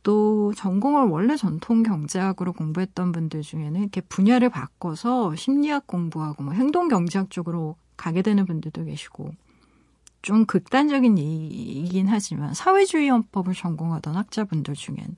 또 0.05 0.53
전공을 0.55 1.09
원래 1.09 1.37
전통 1.37 1.83
경제학으로 1.83 2.53
공부했던 2.53 3.11
분들 3.11 3.43
중에는 3.43 3.81
이렇게 3.81 4.01
분야를 4.03 4.51
바꿔서 4.51 5.35
심리학 5.35 5.89
공부하고 5.89 6.45
뭐 6.45 6.55
행동 6.55 6.87
경제학 6.89 7.31
쪽으로 7.31 7.75
가게 7.97 8.23
되는 8.23 8.47
분들도 8.47 8.85
계시고 8.85 9.33
좀 10.27 10.45
극단적인 10.45 11.19
얘기이긴 11.21 12.09
하지만 12.09 12.53
사회주의 12.53 13.09
헌법을 13.09 13.55
전공하던 13.55 14.17
학자분들 14.17 14.75
중엔 14.75 15.15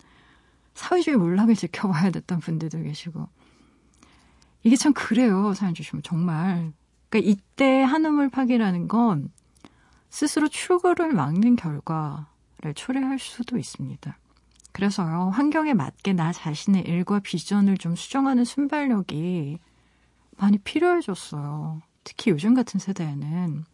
사회주의 0.74 1.16
몰락을 1.16 1.54
지켜봐야 1.54 2.10
됐던 2.10 2.40
분들도 2.40 2.82
계시고 2.82 3.26
이게 4.64 4.76
참 4.76 4.92
그래요 4.92 5.54
사연 5.54 5.72
주시면 5.72 6.02
정말 6.02 6.74
그러니까 7.08 7.30
이때 7.32 7.80
한우물 7.84 8.28
파기라는 8.28 8.86
건 8.86 9.32
스스로 10.10 10.46
출구를 10.46 11.14
막는 11.14 11.56
결과를 11.56 12.74
초래할 12.74 13.18
수도 13.18 13.56
있습니다. 13.56 14.18
그래서요, 14.72 15.30
환경에 15.32 15.72
맞게 15.72 16.12
나 16.12 16.32
자신의 16.32 16.82
일과 16.82 17.18
비전을 17.18 17.78
좀 17.78 17.96
수정하는 17.96 18.44
순발력이 18.44 19.58
많이 20.36 20.58
필요해졌어요. 20.58 21.80
특히 22.04 22.30
요즘 22.30 22.52
같은 22.52 22.78
세대에는. 22.78 23.64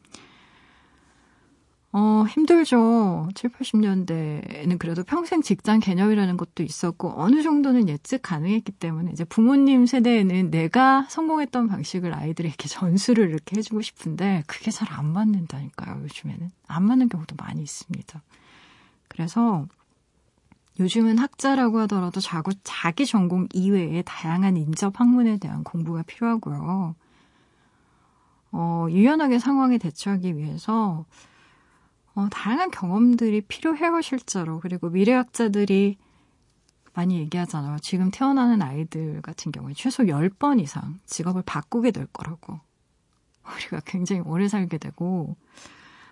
어, 1.97 2.25
힘들죠. 2.29 3.29
7, 3.37 3.51
80년대에는 3.51 4.79
그래도 4.81 5.05
평생 5.05 5.43
직장 5.43 5.79
개념이라는 5.79 6.37
것도 6.37 6.65
있었고, 6.65 7.13
어느 7.17 7.41
정도는 7.45 7.89
예측 7.89 8.21
가능했기 8.21 8.73
때문에, 8.73 9.13
이제 9.13 9.23
부모님 9.23 9.87
세대에는 9.87 10.51
내가 10.51 11.07
성공했던 11.09 11.69
방식을 11.69 12.13
아이들에게 12.13 12.57
전수를 12.67 13.31
이렇게 13.31 13.59
해주고 13.59 13.81
싶은데, 13.81 14.43
그게 14.49 14.73
잘 14.73 14.89
안 14.91 15.07
맞는다니까요, 15.13 16.03
요즘에는. 16.03 16.51
안 16.67 16.83
맞는 16.83 17.09
경우도 17.11 17.37
많이 17.39 17.63
있습니다. 17.63 18.23
그래서, 19.07 19.67
요즘은 20.81 21.19
학자라고 21.19 21.79
하더라도 21.83 22.21
자꾸 22.21 22.51
자기 22.65 23.07
전공 23.07 23.47
이외에 23.53 24.03
다양한 24.03 24.57
인접 24.57 24.99
학문에 24.99 25.39
대한 25.39 25.63
공부가 25.63 26.03
필요하고요. 26.03 26.97
어, 28.51 28.87
유연하게 28.91 29.39
상황에 29.39 29.79
대처하기 29.79 30.37
위해서 30.37 31.05
어, 32.15 32.29
다양한 32.31 32.71
경험들이 32.71 33.43
필요해요, 33.43 34.01
실제로. 34.01 34.61
그리고 34.61 34.89
미래학자들이 34.89 35.97
많이 36.95 37.19
얘기하잖아요. 37.19 37.79
지금 37.83 38.11
태어나는 38.13 38.63
아이들 38.63 39.21
같은 39.21 39.51
경우에 39.51 39.73
최소 39.75 40.05
10번 40.05 40.61
이상 40.61 41.01
직업을 41.07 41.43
바꾸게 41.45 41.91
될 41.91 42.07
거라고. 42.07 42.61
우리가 43.57 43.81
굉장히 43.85 44.23
오래 44.23 44.49
살게 44.49 44.79
되고, 44.79 45.37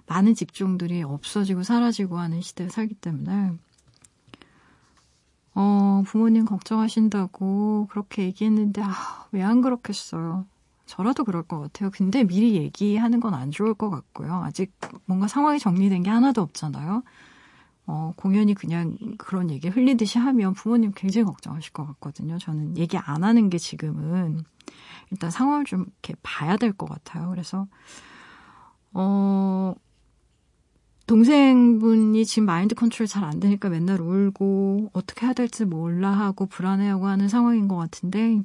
많은 0.06 0.34
직종들이 0.34 1.02
없어지고 1.04 1.62
사라지고 1.62 2.18
하는 2.18 2.40
시대에 2.40 2.68
살기 2.68 2.94
때문에, 2.96 3.52
어, 5.54 6.02
부모님 6.06 6.44
걱정하신다고 6.46 7.86
그렇게 7.90 8.24
얘기했는데, 8.24 8.82
아, 8.84 9.26
왜 9.32 9.42
안 9.42 9.60
그렇겠어요. 9.62 10.46
저라도 10.92 11.24
그럴 11.24 11.42
것 11.42 11.58
같아요. 11.58 11.88
근데 11.90 12.22
미리 12.22 12.54
얘기하는 12.54 13.18
건 13.20 13.32
안 13.32 13.50
좋을 13.50 13.72
것 13.72 13.88
같고요. 13.88 14.42
아직 14.44 14.72
뭔가 15.06 15.26
상황이 15.26 15.58
정리된 15.58 16.02
게 16.02 16.10
하나도 16.10 16.42
없잖아요. 16.42 17.02
어, 17.86 18.12
공연이 18.16 18.52
그냥 18.52 18.98
그런 19.16 19.50
얘기 19.50 19.68
흘리듯이 19.68 20.18
하면 20.18 20.52
부모님 20.52 20.92
굉장히 20.94 21.24
걱정하실 21.24 21.72
것 21.72 21.86
같거든요. 21.86 22.36
저는 22.38 22.76
얘기 22.76 22.98
안 22.98 23.24
하는 23.24 23.48
게 23.48 23.56
지금은 23.56 24.44
일단 25.10 25.30
상황을 25.30 25.64
좀 25.64 25.86
이렇게 26.02 26.14
봐야 26.22 26.58
될 26.58 26.74
것 26.74 26.86
같아요. 26.90 27.30
그래서, 27.30 27.66
어, 28.92 29.74
동생분이 31.06 32.24
지금 32.26 32.44
마인드 32.46 32.74
컨트롤 32.74 33.06
잘 33.06 33.24
안 33.24 33.40
되니까 33.40 33.70
맨날 33.70 34.00
울고 34.02 34.90
어떻게 34.92 35.24
해야 35.26 35.32
될지 35.32 35.64
몰라 35.64 36.10
하고 36.12 36.44
불안해하고 36.46 37.06
하는 37.06 37.28
상황인 37.28 37.66
것 37.66 37.76
같은데 37.76 38.42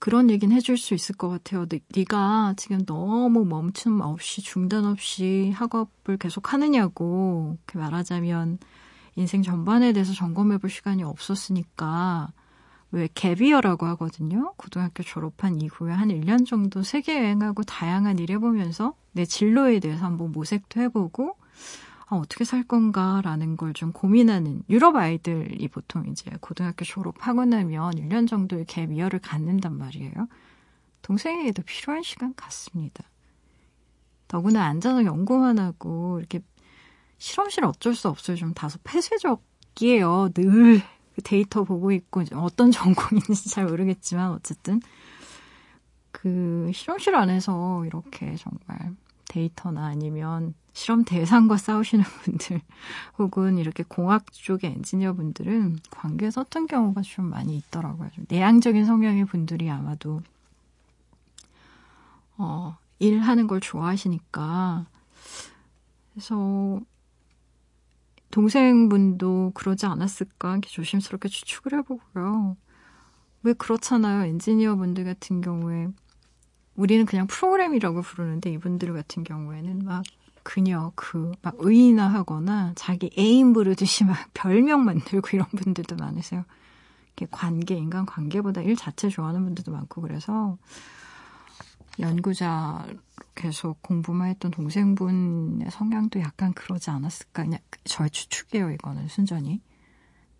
그런 0.00 0.30
얘기는 0.30 0.54
해줄 0.56 0.78
수 0.78 0.94
있을 0.94 1.14
것 1.14 1.28
같아요. 1.28 1.66
네, 1.66 1.78
네가 1.94 2.54
지금 2.56 2.84
너무 2.86 3.44
멈춤 3.44 4.00
없이 4.00 4.40
중단 4.40 4.86
없이 4.86 5.52
학업을 5.54 6.16
계속 6.16 6.52
하느냐고 6.52 7.58
말하자면 7.74 8.58
인생 9.16 9.42
전반에 9.42 9.92
대해서 9.92 10.14
점검해볼 10.14 10.70
시간이 10.70 11.02
없었으니까 11.04 12.32
왜 12.92 13.08
갭이어라고 13.08 13.82
하거든요. 13.88 14.54
고등학교 14.56 15.02
졸업한 15.02 15.60
이후에 15.60 15.92
한 15.92 16.08
1년 16.08 16.46
정도 16.46 16.82
세계 16.82 17.18
여행하고 17.18 17.62
다양한 17.64 18.18
일 18.18 18.30
해보면서 18.30 18.94
내 19.12 19.26
진로에 19.26 19.80
대해서 19.80 20.06
한번 20.06 20.32
모색도 20.32 20.80
해보고 20.80 21.36
아, 22.10 22.16
어떻게 22.16 22.44
살 22.44 22.64
건가라는 22.64 23.56
걸 23.56 23.72
좀 23.72 23.92
고민하는 23.92 24.62
유럽 24.68 24.96
아이들이 24.96 25.68
보통 25.68 26.06
이제 26.08 26.30
고등학교 26.40 26.84
졸업하고 26.84 27.44
나면 27.44 27.92
1년 27.94 28.26
정도의 28.28 28.64
갭 28.66 28.94
이어를 28.96 29.20
갖는단 29.20 29.76
말이에요. 29.78 30.12
동생에게도 31.02 31.62
필요한 31.62 32.02
시간 32.02 32.34
같습니다. 32.34 33.04
더구나 34.28 34.64
앉아서 34.66 35.04
연구만 35.04 35.58
하고 35.58 36.18
이렇게 36.18 36.40
실험실 37.18 37.64
어쩔 37.64 37.94
수 37.94 38.08
없어요. 38.08 38.36
좀 38.36 38.54
다소 38.54 38.78
폐쇄적이에요. 38.84 40.30
늘그 40.36 41.22
데이터 41.24 41.64
보고 41.64 41.92
있고 41.92 42.24
어떤 42.34 42.70
전공인지 42.72 43.50
잘 43.50 43.66
모르겠지만 43.66 44.32
어쨌든 44.32 44.80
그 46.12 46.70
실험실 46.74 47.14
안에서 47.14 47.84
이렇게 47.86 48.34
정말 48.36 48.94
데이터나 49.28 49.86
아니면 49.86 50.54
실험 50.72 51.04
대상과 51.04 51.56
싸우시는 51.56 52.04
분들 52.24 52.60
혹은 53.18 53.58
이렇게 53.58 53.84
공학 53.86 54.30
쪽의 54.32 54.70
엔지니어 54.70 55.14
분들은 55.14 55.78
관계에 55.90 56.30
섰던 56.30 56.66
경우가 56.66 57.02
좀 57.02 57.26
많이 57.26 57.56
있더라고요. 57.56 58.10
좀 58.10 58.24
내향적인 58.28 58.84
성향의 58.84 59.26
분들이 59.26 59.70
아마도 59.70 60.22
어, 62.36 62.78
일하는 62.98 63.46
걸 63.46 63.60
좋아하시니까 63.60 64.86
그래서 66.12 66.80
동생분도 68.30 69.52
그러지 69.54 69.86
않았을까 69.86 70.52
이렇게 70.52 70.68
조심스럽게 70.68 71.28
추측을 71.28 71.78
해보고요. 71.78 72.56
왜 73.42 73.52
그렇잖아요. 73.54 74.24
엔지니어 74.24 74.76
분들 74.76 75.04
같은 75.04 75.40
경우에 75.40 75.88
우리는 76.76 77.04
그냥 77.04 77.26
프로그램이라고 77.26 78.02
부르는데 78.02 78.50
이분들 78.52 78.92
같은 78.92 79.24
경우에는 79.24 79.84
막 79.84 80.04
그녀 80.42 80.92
그 80.94 81.32
막 81.42 81.54
의인화 81.58 82.06
하거나 82.06 82.72
자기 82.76 83.10
애인 83.18 83.52
부르듯이 83.52 84.04
막 84.04 84.16
별명 84.34 84.84
만들고 84.84 85.28
이런 85.32 85.46
분들도 85.48 85.96
많으세요. 85.96 86.44
이렇게 87.16 87.26
관계 87.30 87.74
인간 87.76 88.06
관계보다 88.06 88.60
일 88.62 88.76
자체 88.76 89.08
좋아하는 89.08 89.44
분들도 89.44 89.72
많고 89.72 90.00
그래서 90.00 90.56
연구자 91.98 92.86
계속 93.34 93.82
공부만 93.82 94.28
했던 94.28 94.50
동생분의 94.50 95.70
성향도 95.70 96.20
약간 96.20 96.52
그러지 96.52 96.90
않았을까. 96.90 97.44
그냥 97.44 97.60
저의 97.84 98.10
추측이에요, 98.10 98.70
이거는 98.70 99.08
순전히. 99.08 99.60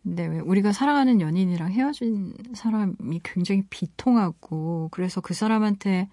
근데 0.02 0.26
왜 0.26 0.38
우리가 0.38 0.72
사랑하는 0.72 1.20
연인이랑 1.20 1.72
헤어진 1.72 2.34
사람이 2.54 3.20
굉장히 3.22 3.62
비통하고 3.68 4.88
그래서 4.92 5.20
그 5.20 5.34
사람한테 5.34 6.08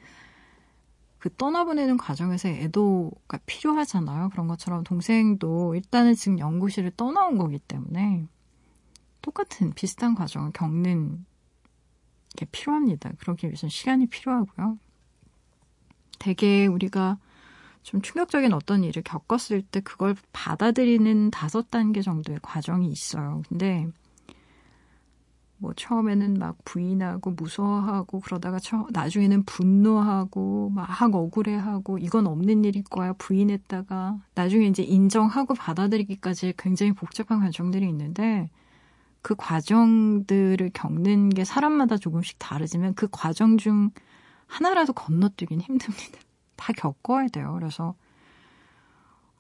그 1.20 1.34
떠나보내는 1.36 1.98
과정에서 1.98 2.48
애도가 2.50 3.40
필요하잖아요. 3.46 4.30
그런 4.30 4.48
것처럼 4.48 4.84
동생도 4.84 5.76
일단은 5.76 6.14
지금 6.14 6.40
연구실을 6.40 6.92
떠나온 6.96 7.38
거기 7.38 7.60
때문에 7.60 8.28
똑같은 9.22 9.74
비슷한 9.74 10.16
과정을 10.16 10.52
겪는 10.52 11.26
게 12.36 12.46
필요합니다. 12.52 13.12
그러기 13.18 13.48
위해서는 13.48 13.70
시간이 13.70 14.08
필요하고요. 14.08 14.78
되게 16.20 16.68
우리가 16.68 17.18
좀 17.82 18.02
충격적인 18.02 18.54
어떤 18.54 18.84
일을 18.84 19.02
겪었을 19.02 19.62
때 19.62 19.80
그걸 19.80 20.16
받아들이는 20.34 21.32
다섯 21.32 21.72
단계 21.72 22.02
정도의 22.02 22.40
과정이 22.42 22.90
있어요. 22.90 23.42
근데 23.48 23.88
뭐 25.60 25.74
처음에는 25.76 26.36
막 26.36 26.58
부인하고 26.66 27.32
무서워하고 27.32 28.20
그러다가 28.20 28.60
처, 28.60 28.86
나중에는 28.92 29.44
분노하고 29.44 30.70
막 30.70 30.88
억울해하고 31.02 31.98
이건 31.98 32.28
없는 32.28 32.64
일일 32.64 32.84
거야 32.84 33.14
부인했다가 33.14 34.20
나중에 34.36 34.68
이제 34.68 34.84
인정하고 34.84 35.56
받아들이기까지 35.56 36.54
굉장히 36.58 36.92
복잡한 36.92 37.40
과정들이 37.40 37.88
있는데 37.90 38.50
그 39.22 39.36
과정들을 39.36 40.70
겪는 40.74 41.30
게 41.30 41.44
사람마다 41.44 41.98
조금씩 41.98 42.38
다르지만 42.40 42.94
그 42.94 43.08
과정 43.12 43.58
중 43.58 43.90
하나라도 44.46 44.94
건너뛰긴 44.94 45.60
힘듭니다. 45.60 46.20
다 46.56 46.74
겪어야 46.74 47.28
돼요. 47.28 47.54
그래서 47.54 47.96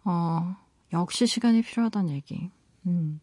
어 0.04 0.56
역시 0.94 1.26
시간이 1.28 1.62
필요하다는 1.62 2.12
얘기. 2.12 2.52
음. 2.86 3.20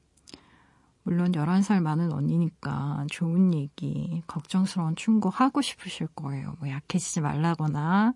물론 1.04 1.32
11살 1.32 1.80
많은 1.80 2.12
언니니까 2.12 3.06
좋은 3.10 3.52
얘기, 3.54 4.22
걱정스러운 4.26 4.96
충고 4.96 5.28
하고 5.28 5.60
싶으실 5.60 6.08
거예요. 6.08 6.56
뭐 6.58 6.68
약해지지 6.68 7.20
말라거나 7.20 8.14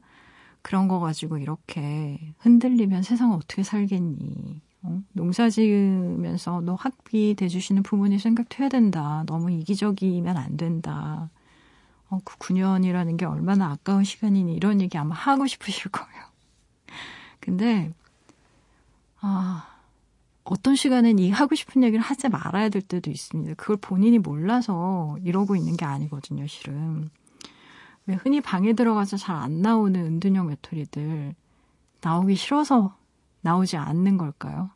그런 0.62 0.88
거 0.88 0.98
가지고 0.98 1.38
이렇게 1.38 2.34
흔들리면 2.38 3.02
세상 3.02 3.32
어떻게 3.32 3.62
살겠니? 3.62 4.62
어? 4.82 5.02
농사 5.12 5.50
지으면서 5.50 6.62
너 6.62 6.74
학비 6.74 7.34
대주시는 7.36 7.82
부모님 7.82 8.18
생각해야 8.18 8.70
된다. 8.70 9.22
너무 9.26 9.50
이기적이면 9.50 10.36
안 10.36 10.56
된다. 10.56 11.30
어, 12.08 12.18
그 12.24 12.36
9년이라는 12.38 13.18
게 13.18 13.26
얼마나 13.26 13.70
아까운 13.70 14.02
시간이니 14.02 14.54
이런 14.54 14.80
얘기 14.80 14.96
아마 14.96 15.14
하고 15.14 15.46
싶으실 15.46 15.90
거예요. 15.90 16.24
근데 17.40 17.92
아 19.20 19.77
어떤 20.50 20.76
시간엔 20.76 21.18
이 21.18 21.30
하고 21.30 21.54
싶은 21.54 21.82
얘기를 21.82 22.02
하지 22.02 22.28
말아야 22.28 22.70
될 22.70 22.80
때도 22.80 23.10
있습니다. 23.10 23.54
그걸 23.54 23.76
본인이 23.76 24.18
몰라서 24.18 25.18
이러고 25.22 25.56
있는 25.56 25.76
게 25.76 25.84
아니거든요, 25.84 26.46
실은. 26.46 27.10
왜 28.06 28.14
흔히 28.14 28.40
방에 28.40 28.72
들어가서 28.72 29.18
잘 29.18 29.36
안 29.36 29.60
나오는 29.60 30.00
은둔형 30.00 30.48
외톨이들 30.48 31.34
나오기 32.00 32.34
싫어서 32.34 32.96
나오지 33.42 33.76
않는 33.76 34.16
걸까요? 34.16 34.70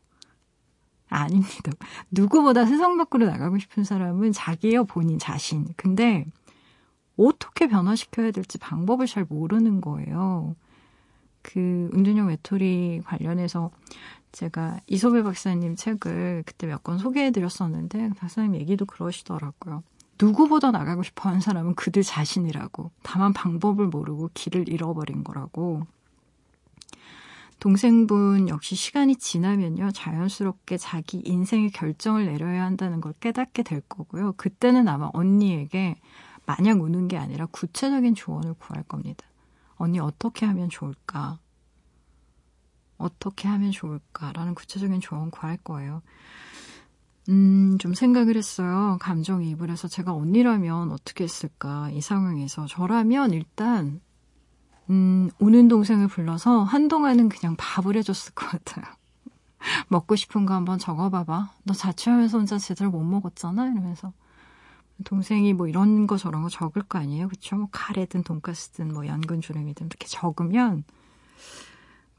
아닙니다. 1.08 1.72
누구보다 2.10 2.66
세상 2.66 2.98
밖으로 2.98 3.26
나가고 3.26 3.58
싶은 3.58 3.84
사람은 3.84 4.32
자기예요, 4.32 4.84
본인 4.84 5.18
자신. 5.18 5.66
근데 5.76 6.26
어떻게 7.16 7.66
변화시켜야 7.66 8.30
될지 8.30 8.58
방법을 8.58 9.06
잘 9.06 9.24
모르는 9.28 9.80
거예요. 9.80 10.54
그 11.42 11.90
은둔형 11.94 12.28
외톨이 12.28 13.00
관련해서 13.04 13.70
제가 14.32 14.80
이소배 14.86 15.22
박사님 15.22 15.76
책을 15.76 16.44
그때 16.46 16.66
몇 16.66 16.82
권 16.82 16.98
소개해 16.98 17.30
드렸었는데 17.30 18.10
박사님 18.18 18.54
얘기도 18.56 18.86
그러시더라고요. 18.86 19.82
누구보다 20.20 20.70
나가고 20.70 21.02
싶어 21.02 21.28
하는 21.28 21.40
사람은 21.40 21.74
그들 21.74 22.02
자신이라고. 22.02 22.90
다만 23.02 23.32
방법을 23.32 23.88
모르고 23.88 24.30
길을 24.34 24.68
잃어버린 24.68 25.24
거라고. 25.24 25.86
동생분 27.60 28.48
역시 28.48 28.74
시간이 28.74 29.16
지나면요. 29.16 29.92
자연스럽게 29.92 30.78
자기 30.78 31.22
인생의 31.24 31.70
결정을 31.70 32.26
내려야 32.26 32.64
한다는 32.64 33.00
걸 33.00 33.12
깨닫게 33.20 33.62
될 33.62 33.80
거고요. 33.82 34.32
그때는 34.36 34.88
아마 34.88 35.10
언니에게 35.12 35.96
마냥 36.46 36.82
우는 36.82 37.06
게 37.06 37.16
아니라 37.16 37.46
구체적인 37.46 38.16
조언을 38.16 38.54
구할 38.54 38.82
겁니다. 38.82 39.24
언니 39.76 40.00
어떻게 40.00 40.44
하면 40.46 40.68
좋을까? 40.70 41.38
어떻게 43.02 43.48
하면 43.48 43.70
좋을까라는 43.70 44.54
구체적인 44.54 45.00
조언 45.00 45.30
구할 45.30 45.56
거예요. 45.58 46.02
음, 47.28 47.78
좀 47.78 47.94
생각을 47.94 48.36
했어요. 48.36 48.98
감정이입을 49.00 49.70
해서 49.70 49.86
제가 49.86 50.12
언니라면 50.12 50.90
어떻게 50.90 51.24
했을까, 51.24 51.90
이 51.90 52.00
상황에서. 52.00 52.66
저라면 52.66 53.32
일단, 53.32 54.00
음, 54.90 55.30
우는 55.38 55.68
동생을 55.68 56.08
불러서 56.08 56.64
한동안은 56.64 57.28
그냥 57.28 57.54
밥을 57.56 57.96
해줬을 57.96 58.34
것 58.34 58.48
같아요. 58.48 58.84
먹고 59.88 60.16
싶은 60.16 60.46
거 60.46 60.54
한번 60.54 60.78
적어봐봐. 60.78 61.52
너 61.62 61.74
자취하면서 61.74 62.38
혼자 62.38 62.58
제대로 62.58 62.90
못 62.90 63.04
먹었잖아? 63.04 63.66
이러면서. 63.66 64.12
동생이 65.04 65.52
뭐 65.52 65.68
이런 65.68 66.06
거 66.06 66.16
저런 66.16 66.42
거 66.42 66.48
적을 66.48 66.82
거 66.82 66.98
아니에요? 66.98 67.28
그쵸? 67.28 67.56
뭐 67.56 67.68
카레든 67.70 68.22
돈까스든 68.22 68.92
뭐 68.92 69.06
연근 69.06 69.40
주름이든 69.40 69.86
이렇게 69.86 70.06
적으면 70.06 70.84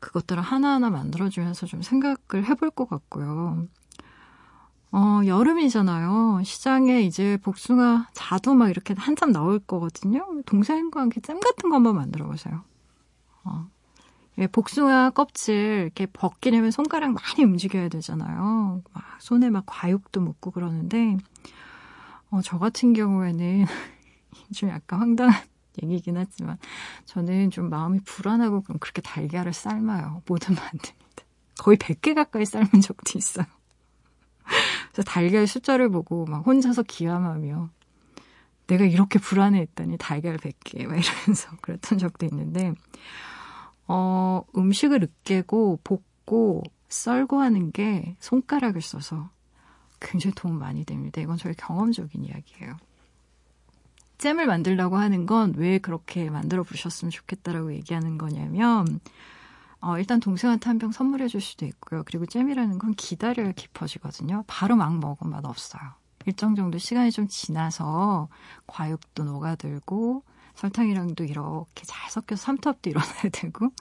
그것들을 0.04 0.44
하나하나 0.44 0.90
만들어주면서 0.90 1.66
좀 1.66 1.82
생각을 1.82 2.46
해볼 2.46 2.72
것 2.72 2.90
같고요. 2.90 3.68
어, 4.92 5.22
여름이잖아요. 5.26 6.42
시장에 6.44 7.02
이제 7.02 7.38
복숭아 7.42 8.10
자두 8.14 8.54
막 8.54 8.70
이렇게 8.70 8.94
한참 8.98 9.32
나올 9.32 9.60
거거든요. 9.60 10.42
동생과 10.46 11.02
함께 11.02 11.22
잼 11.22 11.40
같은 11.40 11.70
거 11.70 11.78
한번 11.78 11.96
만들어 11.96 12.28
보세요. 12.28 12.64
어. 13.46 13.68
예, 14.40 14.48
복숭아 14.48 15.12
껍질 15.12 15.84
이렇게 15.84 16.06
벗기려면 16.06 16.72
손가락 16.72 17.14
많이 17.14 17.44
움직여야 17.44 17.88
되잖아요. 17.90 18.82
막 18.92 19.04
손에 19.20 19.50
막 19.50 19.64
과육도 19.66 20.22
묻고 20.22 20.52
그러는데, 20.52 21.18
어, 22.30 22.42
저 22.44 22.60
같은 22.60 22.94
경우에는 22.94 23.66
좀 24.54 24.70
약간 24.70 25.00
황당한 25.00 25.34
얘기긴 25.82 26.18
하지만 26.18 26.58
저는 27.06 27.50
좀 27.50 27.70
마음이 27.70 28.00
불안하고 28.06 28.62
그럼 28.62 28.80
그렇게 28.80 29.02
달걀을 29.02 29.54
삶아요. 29.54 30.22
뭐든 30.28 30.56
만듭니다. 30.56 31.24
거의 31.60 31.78
100개 31.78 32.14
가까이 32.14 32.46
삶은 32.46 32.82
적도 32.82 33.18
있어요. 33.18 33.46
그래서 34.92 35.10
달걀 35.10 35.48
숫자를 35.48 35.90
보고 35.90 36.26
막 36.26 36.46
혼자서 36.46 36.84
기함하며 36.84 37.70
내가 38.68 38.86
이렇게 38.86 39.20
불안해했더니 39.20 39.98
달걀 39.98 40.38
100개 40.38 40.86
막 40.86 40.96
이러면서 40.98 41.50
그랬던 41.62 41.98
적도 41.98 42.26
있는데 42.26 42.74
어, 43.88 44.44
음식을 44.56 45.04
으깨고 45.04 45.80
볶고 45.84 46.64
썰고 46.90 47.40
하는 47.40 47.72
게 47.72 48.16
손가락을 48.20 48.82
써서 48.82 49.30
굉장히 50.00 50.36
도움 50.36 50.60
많이 50.60 50.86
됩니다. 50.86 51.22
이건 51.22 51.38
저의 51.38 51.56
경험적인 51.56 52.24
이야기예요. 52.26 52.78
잼을 54.24 54.46
만들려고 54.48 54.98
하는 54.98 55.26
건 55.26 55.54
왜 55.58 55.80
그렇게 55.80 56.30
만들어 56.30 56.64
보셨으면 56.64 57.12
좋겠다라고 57.12 57.74
얘기하는 57.74 58.18
거냐면, 58.18 59.00
어, 59.82 59.98
일단 60.00 60.20
동생한테 60.22 60.70
한 60.70 60.78
병 60.80 60.92
선물해 60.94 61.28
줄 61.28 61.42
수도 61.42 61.66
있고요. 61.66 62.04
그리고 62.06 62.26
잼이라는 62.26 62.80
건 62.80 62.94
기다려야 62.96 63.52
깊어지거든요. 63.52 64.44
바로 64.48 64.76
막 64.78 64.98
먹으면 64.98 65.32
맛 65.32 65.46
없어요. 65.46 65.82
일정 66.26 66.56
정도 66.56 66.78
시간이 66.78 67.12
좀 67.12 67.28
지나서 67.28 68.30
과육도 68.68 69.26
녹아들고, 69.26 70.24
설탕이랑도 70.56 71.26
이렇게 71.26 71.84
잘 71.86 72.10
섞여서 72.10 72.42
삼투압도 72.44 72.90
일어나야 72.92 73.30
되고, 73.34 73.72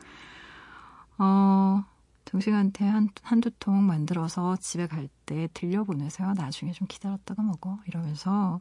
어, 1.19 1.85
동생한테 2.25 2.85
한, 2.87 3.09
한두 3.23 3.51
통 3.59 3.87
만들어서 3.87 4.57
집에 4.57 4.87
갈 4.89 5.09
때 5.27 5.49
들려보내세요. 5.55 6.33
나중에 6.35 6.73
좀 6.73 6.87
기다렸다가 6.89 7.43
먹어. 7.43 7.79
이러면서 7.87 8.61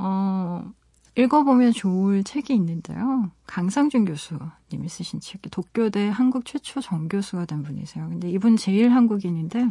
어, 0.00 0.72
읽어보면 1.16 1.72
좋을 1.72 2.22
책이 2.22 2.54
있는데요. 2.54 3.32
강상준 3.48 4.04
교수님이 4.04 4.88
쓰신 4.88 5.18
책이 5.18 5.50
도쿄대 5.50 6.08
한국 6.08 6.44
최초 6.44 6.80
정교수가 6.80 7.46
된 7.46 7.64
분이세요. 7.64 8.08
근데 8.08 8.30
이분 8.30 8.56
제일 8.56 8.90
한국인인데 8.92 9.68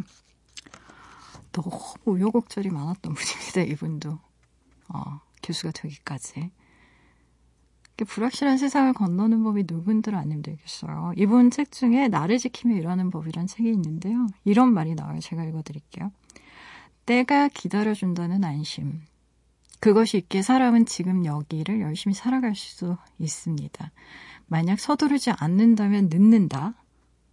너무 1.52 1.70
우여곡절이 2.04 2.68
많았던 2.68 3.14
분입니다. 3.16 3.72
이분도 3.72 4.18
어, 4.88 5.20
교수가 5.42 5.72
되기까지. 5.72 6.50
불확실한 8.06 8.58
세상을 8.58 8.92
건너는 8.92 9.42
법이 9.42 9.64
누군들 9.66 10.14
안 10.14 10.30
힘들겠어요. 10.30 11.14
이분 11.16 11.50
책 11.50 11.72
중에 11.72 12.08
나를 12.08 12.38
지키며 12.38 12.76
일하는 12.76 13.10
법이란 13.10 13.46
책이 13.46 13.68
있는데요. 13.70 14.26
이런 14.44 14.72
말이 14.72 14.94
나와요. 14.94 15.18
제가 15.18 15.44
읽어드릴게요. 15.44 16.12
때가 17.06 17.48
기다려준다는 17.48 18.44
안심. 18.44 19.00
그것이 19.80 20.18
있기에 20.18 20.42
사람은 20.42 20.86
지금 20.86 21.24
여기를 21.24 21.80
열심히 21.80 22.14
살아갈 22.14 22.54
수 22.54 22.96
있습니다. 23.18 23.90
만약 24.46 24.80
서두르지 24.80 25.30
않는다면 25.30 26.08
늦는다. 26.10 26.74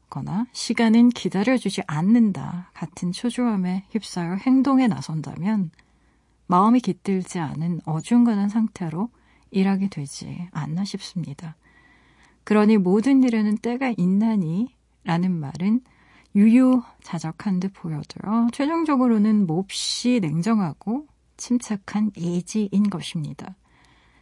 거나 0.09 0.45
시간은 0.51 1.09
기다려주지 1.09 1.81
않는다. 1.87 2.71
같은 2.73 3.11
초조함에 3.11 3.85
휩싸여 3.89 4.35
행동에 4.35 4.87
나선다면 4.87 5.71
마음이 6.47 6.79
깃들지 6.79 7.39
않은 7.39 7.81
어중간한 7.85 8.49
상태로 8.49 9.09
일하게 9.51 9.89
되지 9.89 10.47
않나 10.51 10.83
싶습니다. 10.85 11.55
그러니 12.43 12.77
모든 12.77 13.23
일에는 13.23 13.57
때가 13.57 13.93
있나니 13.97 14.75
라는 15.03 15.31
말은 15.31 15.81
유유자적한 16.35 17.59
듯 17.59 17.73
보여도요. 17.73 18.49
최종적으로는 18.51 19.47
몹시 19.47 20.19
냉정하고 20.21 21.07
침착한 21.37 22.11
예지인 22.17 22.89
것입니다. 22.89 23.55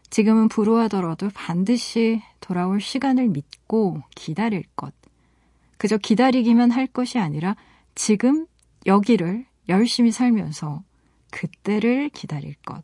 지금은 0.09 0.47
불우하더라도 0.47 1.29
반드시 1.33 2.21
돌아올 2.39 2.79
시간을 2.79 3.29
믿고 3.29 4.01
기다릴 4.15 4.63
것. 4.75 4.93
그저 5.77 5.97
기다리기만 5.97 6.71
할 6.71 6.87
것이 6.87 7.17
아니라 7.17 7.55
지금 7.95 8.45
여기를 8.85 9.45
열심히 9.69 10.11
살면서 10.11 10.83
그때를 11.31 12.09
기다릴 12.09 12.55
것. 12.65 12.83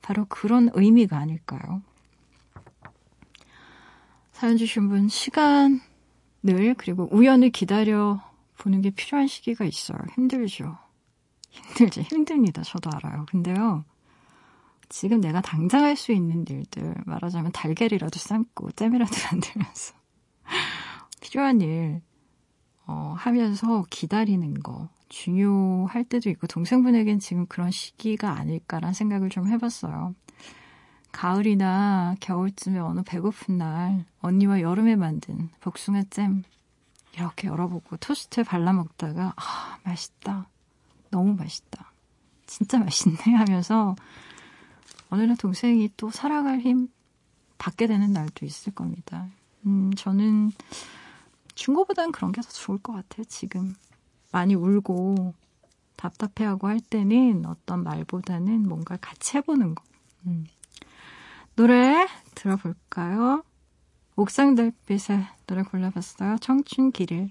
바로 0.00 0.26
그런 0.28 0.70
의미가 0.72 1.18
아닐까요? 1.18 1.82
사연 4.32 4.56
주신 4.56 4.88
분, 4.88 5.08
시간을 5.08 5.80
그리고 6.76 7.08
우연을 7.10 7.50
기다려 7.50 8.20
보는 8.58 8.82
게 8.82 8.90
필요한 8.90 9.26
시기가 9.26 9.64
있어요. 9.64 9.98
힘들죠. 10.14 10.83
힘들죠. 11.54 12.02
힘듭니다. 12.02 12.62
저도 12.62 12.90
알아요. 12.94 13.26
근데요. 13.28 13.84
지금 14.88 15.20
내가 15.20 15.40
당장 15.40 15.84
할 15.84 15.96
수 15.96 16.12
있는 16.12 16.44
일들, 16.48 16.94
말하자면 17.06 17.52
달걀이라도 17.52 18.18
삶고 18.18 18.72
잼이라도 18.72 19.10
만들면서 19.32 19.94
필요한 21.20 21.60
일 21.60 22.02
어, 22.86 23.14
하면서 23.16 23.84
기다리는 23.88 24.54
거 24.60 24.88
중요할 25.08 26.04
때도 26.04 26.28
있고 26.30 26.46
동생분에겐 26.46 27.18
지금 27.18 27.46
그런 27.46 27.70
시기가 27.70 28.32
아닐까라는 28.32 28.92
생각을 28.92 29.30
좀 29.30 29.48
해봤어요. 29.48 30.14
가을이나 31.12 32.16
겨울쯤에 32.20 32.80
어느 32.80 33.02
배고픈 33.02 33.56
날 33.56 34.04
언니와 34.20 34.60
여름에 34.60 34.96
만든 34.96 35.48
복숭아잼 35.60 36.42
이렇게 37.14 37.46
열어보고 37.48 37.96
토스트에 37.98 38.42
발라 38.42 38.72
먹다가 38.72 39.32
아 39.36 39.78
맛있다 39.84 40.48
너무 41.14 41.34
맛있다 41.34 41.92
진짜 42.46 42.78
맛있네 42.78 43.34
하면서 43.36 43.94
어느 45.10 45.22
날 45.22 45.36
동생이 45.36 45.90
또 45.96 46.10
살아갈 46.10 46.58
힘 46.60 46.88
받게 47.58 47.86
되는 47.86 48.12
날도 48.12 48.44
있을 48.44 48.74
겁니다. 48.74 49.28
음 49.64 49.92
저는 49.94 50.50
중고보단 51.54 52.10
그런 52.12 52.32
게 52.32 52.42
더 52.42 52.48
좋을 52.48 52.78
것 52.78 52.92
같아요 52.92 53.24
지금 53.28 53.74
많이 54.32 54.54
울고 54.56 55.34
답답해하고 55.96 56.66
할 56.66 56.80
때는 56.80 57.44
어떤 57.46 57.84
말보다는 57.84 58.68
뭔가 58.68 58.96
같이 58.96 59.36
해보는 59.36 59.74
거. 59.76 59.84
음. 60.26 60.46
노래 61.54 62.06
들어볼까요? 62.34 63.44
옥상 64.16 64.56
달빛의 64.56 65.24
노래 65.46 65.62
골라봤어요. 65.62 66.38
청춘 66.40 66.90
길을. 66.90 67.30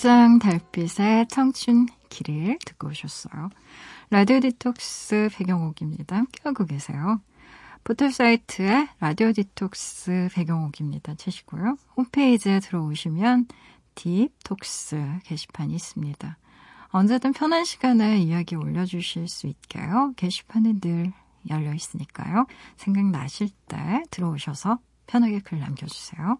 옥상 0.00 0.38
달빛의 0.38 1.28
청춘 1.28 1.84
길을 2.08 2.58
듣고 2.64 2.88
오셨어요. 2.88 3.50
라디오 4.08 4.40
디톡스 4.40 5.28
배경옥입니다. 5.34 6.16
함께하고 6.16 6.64
계세요. 6.64 7.20
포털 7.84 8.10
사이트에 8.10 8.88
라디오 8.98 9.30
디톡스 9.30 10.30
배경옥입니다. 10.32 11.16
치시고요. 11.16 11.76
홈페이지에 11.98 12.60
들어오시면 12.60 13.48
딥톡스 13.94 15.18
게시판이 15.24 15.74
있습니다. 15.74 16.38
언제든 16.88 17.34
편한 17.34 17.66
시간에 17.66 18.20
이야기 18.20 18.56
올려주실 18.56 19.28
수 19.28 19.48
있게요. 19.48 20.14
게시판은 20.16 20.80
늘 20.80 21.12
열려 21.50 21.74
있으니까요. 21.74 22.46
생각나실 22.78 23.50
때 23.68 24.02
들어오셔서 24.10 24.78
편하게 25.06 25.40
글 25.40 25.58
남겨주세요. 25.58 26.38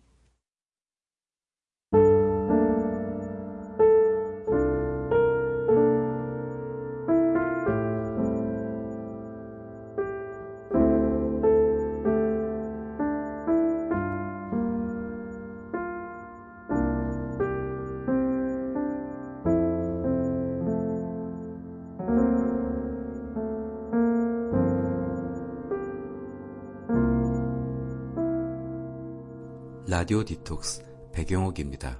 라디오 30.11 30.25
디톡스 30.25 31.13
배경옥입니다. 31.13 31.97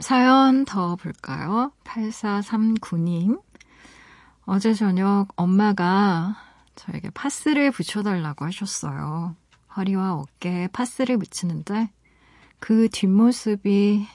사연 0.00 0.64
더 0.64 0.96
볼까요? 0.96 1.72
8439님. 1.84 3.42
어제 4.46 4.72
저녁 4.72 5.28
엄마가 5.36 6.36
저에게 6.74 7.10
파스를 7.10 7.70
붙여달라고 7.70 8.46
하셨어요. 8.46 9.36
허리와 9.76 10.14
어깨에 10.14 10.68
파스를 10.68 11.18
붙이는데 11.18 11.90
그 12.58 12.88
뒷모습이 12.88 14.06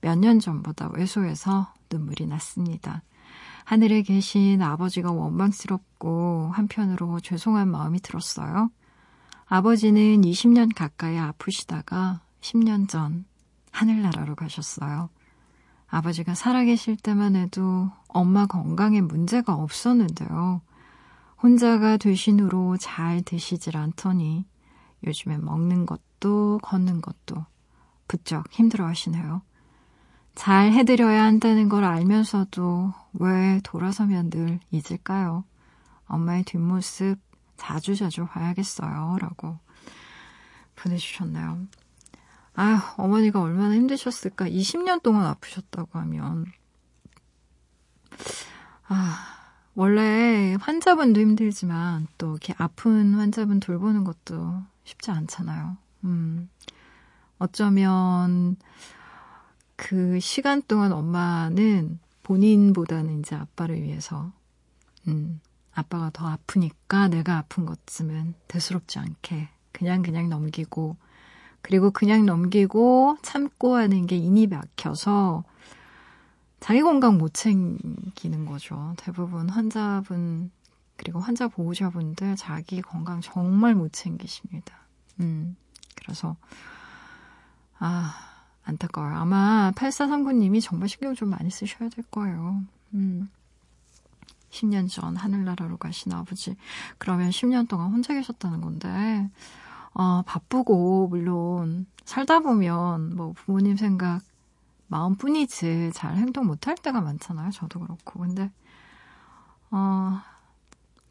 몇 0.00 0.18
년 0.18 0.40
전보다 0.40 0.92
왜소해서 0.94 1.74
눈물이 1.92 2.26
났습니다. 2.26 3.02
하늘에 3.66 4.00
계신 4.00 4.62
아버지가 4.62 5.12
원망스럽고 5.12 6.52
한편으로 6.54 7.20
죄송한 7.20 7.68
마음이 7.68 8.00
들었어요. 8.00 8.70
아버지는 9.48 10.22
20년 10.22 10.74
가까이 10.74 11.16
아프시다가 11.18 12.20
10년 12.40 12.88
전 12.88 13.24
하늘나라로 13.70 14.34
가셨어요. 14.34 15.08
아버지가 15.88 16.34
살아계실 16.34 16.96
때만 16.96 17.36
해도 17.36 17.90
엄마 18.08 18.46
건강에 18.46 19.00
문제가 19.00 19.54
없었는데요. 19.54 20.62
혼자가 21.42 21.96
되신 21.96 22.40
후로 22.40 22.76
잘 22.78 23.22
드시질 23.22 23.76
않더니 23.76 24.44
요즘에 25.06 25.38
먹는 25.38 25.86
것도 25.86 26.58
걷는 26.62 27.00
것도 27.00 27.44
부쩍 28.08 28.52
힘들어 28.52 28.86
하시네요. 28.86 29.42
잘 30.34 30.72
해드려야 30.72 31.22
한다는 31.22 31.68
걸 31.68 31.84
알면서도 31.84 32.92
왜 33.14 33.60
돌아서면 33.62 34.30
늘 34.30 34.58
잊을까요? 34.70 35.44
엄마의 36.06 36.44
뒷모습 36.44 37.18
자주자주 37.56 38.26
봐야겠어요. 38.26 39.18
라고 39.20 39.58
보내주셨나요? 40.76 41.66
아휴, 42.54 42.80
어머니가 42.96 43.40
얼마나 43.42 43.74
힘드셨을까. 43.74 44.48
20년 44.48 45.02
동안 45.02 45.26
아프셨다고 45.26 45.98
하면. 45.98 46.46
아, 48.88 49.36
원래 49.74 50.56
환자분도 50.58 51.20
힘들지만 51.20 52.06
또 52.16 52.30
이렇게 52.30 52.54
아픈 52.56 53.14
환자분 53.14 53.60
돌보는 53.60 54.04
것도 54.04 54.62
쉽지 54.84 55.10
않잖아요. 55.10 55.76
음, 56.04 56.48
어쩌면 57.38 58.56
그 59.76 60.18
시간 60.20 60.62
동안 60.62 60.92
엄마는 60.92 61.98
본인보다는 62.22 63.20
이제 63.20 63.36
아빠를 63.36 63.82
위해서, 63.82 64.32
음, 65.08 65.40
아빠가 65.76 66.10
더 66.10 66.26
아프니까 66.26 67.08
내가 67.08 67.36
아픈 67.36 67.66
것쯤은 67.66 68.34
대수롭지 68.48 68.98
않게 68.98 69.48
그냥 69.72 70.02
그냥 70.02 70.28
넘기고 70.28 70.96
그리고 71.60 71.90
그냥 71.90 72.24
넘기고 72.24 73.18
참고 73.22 73.76
하는 73.76 74.06
게 74.06 74.16
인이 74.16 74.46
막혀서 74.46 75.44
자기 76.60 76.80
건강 76.80 77.18
못 77.18 77.34
챙기는 77.34 78.46
거죠. 78.46 78.94
대부분 78.96 79.48
환자분, 79.50 80.50
그리고 80.96 81.20
환자 81.20 81.48
보호자분들 81.48 82.36
자기 82.36 82.80
건강 82.80 83.20
정말 83.20 83.74
못 83.74 83.92
챙기십니다. 83.92 84.76
음, 85.20 85.56
그래서, 85.96 86.36
아, 87.78 88.14
안타까워요. 88.64 89.16
아마 89.16 89.72
8439님이 89.74 90.62
정말 90.62 90.88
신경 90.88 91.14
좀 91.14 91.30
많이 91.30 91.50
쓰셔야 91.50 91.88
될 91.88 92.04
거예요. 92.10 92.62
음. 92.94 93.28
10년 94.56 94.88
전 94.88 95.16
하늘나라로 95.16 95.76
가신 95.76 96.12
아버지. 96.12 96.56
그러면 96.98 97.30
10년 97.30 97.68
동안 97.68 97.92
혼자 97.92 98.14
계셨다는 98.14 98.60
건데, 98.60 99.30
어, 99.94 100.22
바쁘고, 100.26 101.08
물론, 101.08 101.86
살다 102.04 102.40
보면, 102.40 103.16
뭐, 103.16 103.32
부모님 103.32 103.76
생각, 103.76 104.20
마음뿐이지, 104.88 105.90
잘 105.94 106.16
행동 106.16 106.46
못할 106.46 106.74
때가 106.76 107.00
많잖아요. 107.00 107.50
저도 107.50 107.80
그렇고. 107.80 108.20
근데, 108.20 108.50
어, 109.70 110.20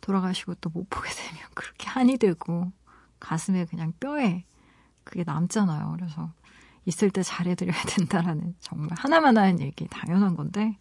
돌아가시고 0.01 0.55
또 0.55 0.69
못 0.69 0.89
보게 0.89 1.09
되면 1.09 1.41
그렇게 1.55 1.87
한이 1.89 2.17
되고, 2.17 2.71
가슴에 3.19 3.65
그냥 3.65 3.93
뼈에 3.99 4.45
그게 5.03 5.23
남잖아요. 5.23 5.95
그래서, 5.97 6.31
있을 6.85 7.09
때 7.09 7.23
잘해드려야 7.23 7.77
된다라는 7.89 8.55
정말 8.59 8.91
하나만 8.99 9.37
하는 9.37 9.59
얘기 9.59 9.87
당연한 9.87 10.35
건데 10.35 10.77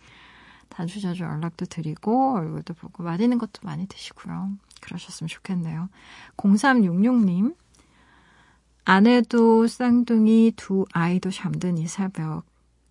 자주 0.74 1.00
자주 1.00 1.22
연락도 1.22 1.66
드리고 1.66 2.34
얼굴도 2.34 2.74
보고 2.74 3.02
맛있는 3.02 3.38
것도 3.38 3.60
많이 3.62 3.86
드시고요. 3.86 4.50
그러셨으면 4.80 5.28
좋겠네요. 5.28 5.88
0366님 6.36 7.54
아내도 8.84 9.66
쌍둥이 9.66 10.52
두 10.56 10.84
아이도 10.92 11.30
잠든 11.30 11.78
이 11.78 11.86
새벽 11.86 12.44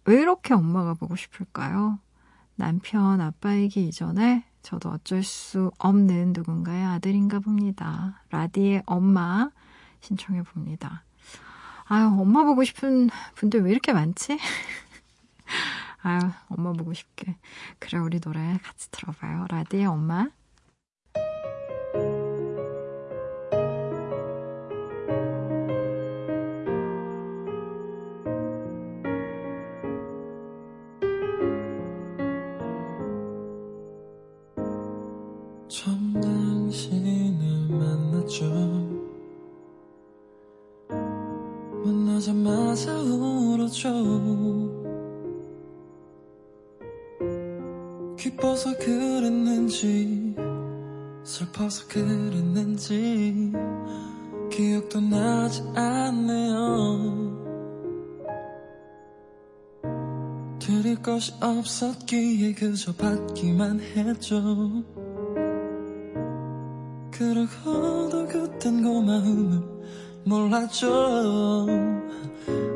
왜 0.05 0.15
이렇게 0.15 0.53
엄마가 0.53 0.93
보고 0.93 1.15
싶을까요? 1.15 1.99
남편 2.55 3.19
아빠이기 3.21 3.88
이전에 3.88 4.45
저도 4.61 4.89
어쩔 4.89 5.23
수 5.23 5.71
없는 5.77 6.34
누군가의 6.34 6.84
아들인가 6.86 7.39
봅니다. 7.39 8.21
라디의 8.29 8.84
엄마 8.86 9.49
신청해 9.99 10.43
봅니다. 10.43 11.03
아유, 11.86 12.05
엄마 12.05 12.43
보고 12.43 12.63
싶은 12.63 13.09
분들 13.36 13.63
왜 13.63 13.71
이렇게 13.71 13.91
많지? 13.91 14.39
아유, 16.04 16.20
엄마 16.49 16.74
보고 16.74 16.93
싶게. 16.93 17.38
그래, 17.80 17.97
우리 17.97 18.20
노래 18.20 18.58
같이 18.62 18.91
들어봐요. 18.91 19.45
라디의 19.49 19.86
엄마. 19.86 20.28
드릴 60.66 60.95
것이 61.01 61.34
없었기에 61.41 62.53
그저 62.53 62.93
받기만 62.93 63.82
했죠. 63.82 64.41
그러고도 67.11 68.26
그땐 68.30 68.82
고마움을 68.82 69.61
몰랐죠. 70.24 71.68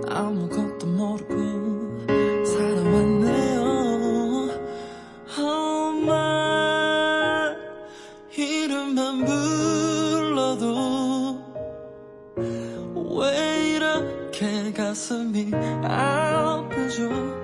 아무것도 0.05 0.85
모르고 0.85 2.45
살아왔네요. 2.45 3.63
엄마 5.39 6.25
이름만 8.37 9.23
불러도 9.23 10.67
왜 13.17 13.75
이렇게 13.75 14.73
가슴이 14.73 15.53
아프죠 15.85 17.36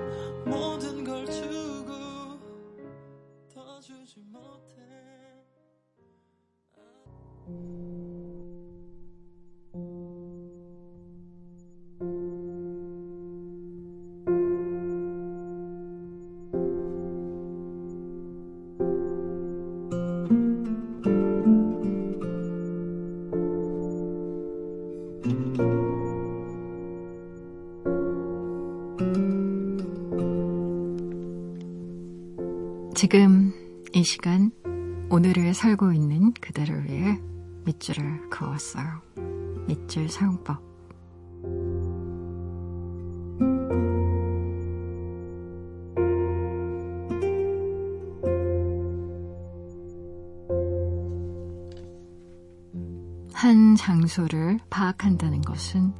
한 53.44 53.76
장소를 53.76 54.58
파악한다는 54.70 55.42
것은 55.42 55.92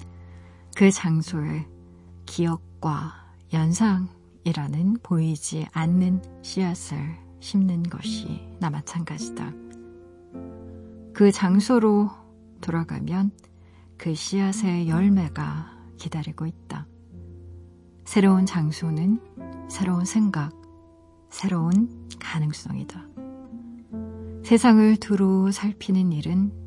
그 0.74 0.90
장소의 0.90 1.68
기억과 2.24 3.12
연상이라는 3.52 5.00
보이지 5.02 5.66
않는 5.72 6.22
씨앗을 6.40 6.96
심는 7.40 7.82
것이 7.82 8.40
나 8.60 8.70
마찬가지다. 8.70 9.52
그 11.12 11.30
장소로 11.30 12.08
돌아가면 12.62 13.30
그 13.98 14.14
씨앗의 14.14 14.88
열매가 14.88 15.76
기다리고 15.98 16.46
있다. 16.46 16.86
새로운 18.06 18.46
장소는 18.46 19.20
새로운 19.68 20.06
생각, 20.06 20.50
새로운 21.28 22.08
가능성이다. 22.18 23.04
세상을 24.44 24.96
두루 24.96 25.52
살피는 25.52 26.10
일은 26.12 26.63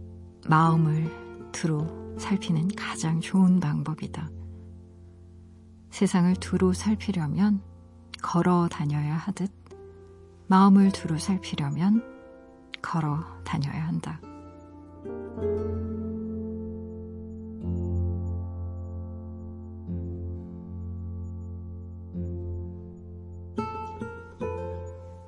마음을 0.50 1.12
두루 1.52 2.16
살피는 2.18 2.70
가장 2.70 3.20
좋은 3.20 3.60
방법이다. 3.60 4.30
세상을 5.90 6.34
두루 6.38 6.74
살피려면 6.74 7.62
걸어 8.22 8.68
다녀야 8.70 9.16
하듯 9.16 9.52
마음을 10.48 10.92
두루 10.92 11.20
살피려면 11.20 12.02
걸어 12.82 13.24
다녀야 13.44 13.88
한다. 13.88 14.22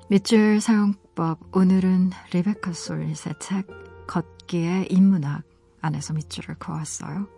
밑줄 0.08 0.60
사용법 0.60 1.54
오늘은 1.54 2.10
리베카 2.32 2.72
솔릿의 2.72 3.34
책 3.38 3.79
걷기의 4.50 4.88
인문학 4.90 5.44
안에서 5.80 6.12
밑줄을 6.12 6.56
그었어요. 6.58 7.28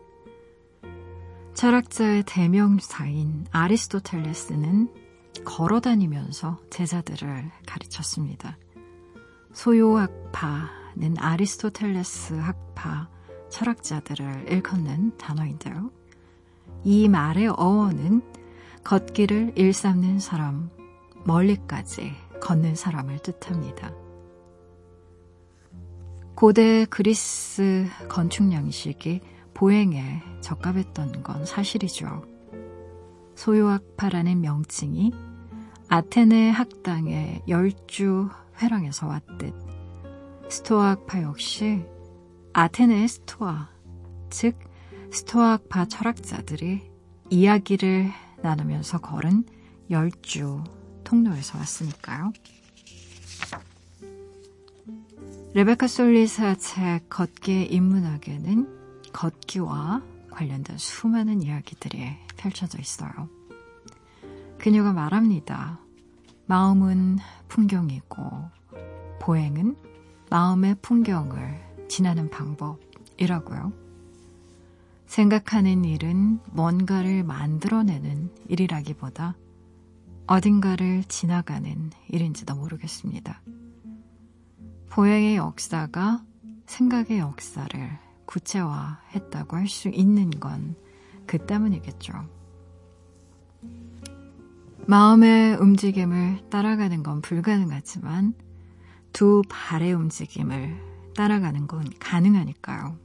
철학자의 1.54 2.24
대명사인 2.26 3.46
아리스토텔레스는 3.50 4.88
걸어다니면서 5.44 6.58
제자들을 6.70 7.50
가르쳤습니다. 7.66 8.56
소요학파는 9.52 11.18
아리스토텔레스 11.18 12.34
학파 12.34 13.08
철학자들을 13.50 14.46
일컫는 14.50 15.18
단어인데요. 15.18 15.90
이 16.82 17.08
말의 17.08 17.48
어원은 17.48 18.22
걷기를 18.84 19.52
일삼는 19.56 20.18
사람, 20.18 20.70
멀리까지 21.24 22.14
걷는 22.40 22.74
사람을 22.74 23.18
뜻합니다. 23.18 24.01
고대 26.34 26.86
그리스 26.86 27.86
건축 28.08 28.52
양식이 28.52 29.20
보행에 29.54 30.22
적합했던 30.40 31.22
건 31.22 31.44
사실이죠. 31.44 32.24
소요학파라는 33.34 34.40
명칭이 34.40 35.12
아테네 35.88 36.50
학당의 36.50 37.42
열주 37.48 38.28
회랑에서 38.60 39.06
왔듯 39.06 39.54
스토아학파 40.48 41.22
역시 41.22 41.84
아테네의 42.54 43.08
스토아, 43.08 43.70
즉 44.30 44.58
스토아학파 45.10 45.86
철학자들이 45.86 46.90
이야기를 47.30 48.10
나누면서 48.42 49.00
걸은 49.00 49.44
열주 49.90 50.62
통로에서 51.04 51.58
왔으니까요. 51.58 52.32
레베카 55.54 55.86
솔리사 55.86 56.54
책 56.54 57.10
걷기의 57.10 57.70
인문학에는 57.74 59.12
걷기와 59.12 60.02
관련된 60.30 60.78
수많은 60.78 61.42
이야기들이 61.42 62.08
펼쳐져 62.38 62.78
있어요. 62.78 63.28
그녀가 64.56 64.94
말합니다. 64.94 65.78
마음은 66.46 67.18
풍경이고 67.48 68.48
보행은 69.20 69.76
마음의 70.30 70.76
풍경을 70.80 71.60
지나는 71.86 72.30
방법이라고요. 72.30 73.74
생각하는 75.04 75.84
일은 75.84 76.40
뭔가를 76.46 77.24
만들어내는 77.24 78.30
일이라기보다 78.48 79.36
어딘가를 80.26 81.04
지나가는 81.04 81.90
일인지도 82.08 82.54
모르겠습니다. 82.54 83.42
보행의 84.92 85.36
역사가 85.36 86.24
생각의 86.66 87.18
역사를 87.18 87.98
구체화했다고 88.26 89.56
할 89.56 89.66
수 89.66 89.88
있는 89.88 90.30
건 90.30 90.82
그 91.26 91.38
때문이겠죠. 91.38 92.12
마음의 94.86 95.56
움직임을 95.56 96.50
따라가는 96.50 97.02
건 97.02 97.22
불가능하지만 97.22 98.34
두 99.12 99.42
발의 99.48 99.92
움직임을 99.94 100.76
따라가는 101.16 101.66
건 101.66 101.84
가능하니까요. 101.98 102.98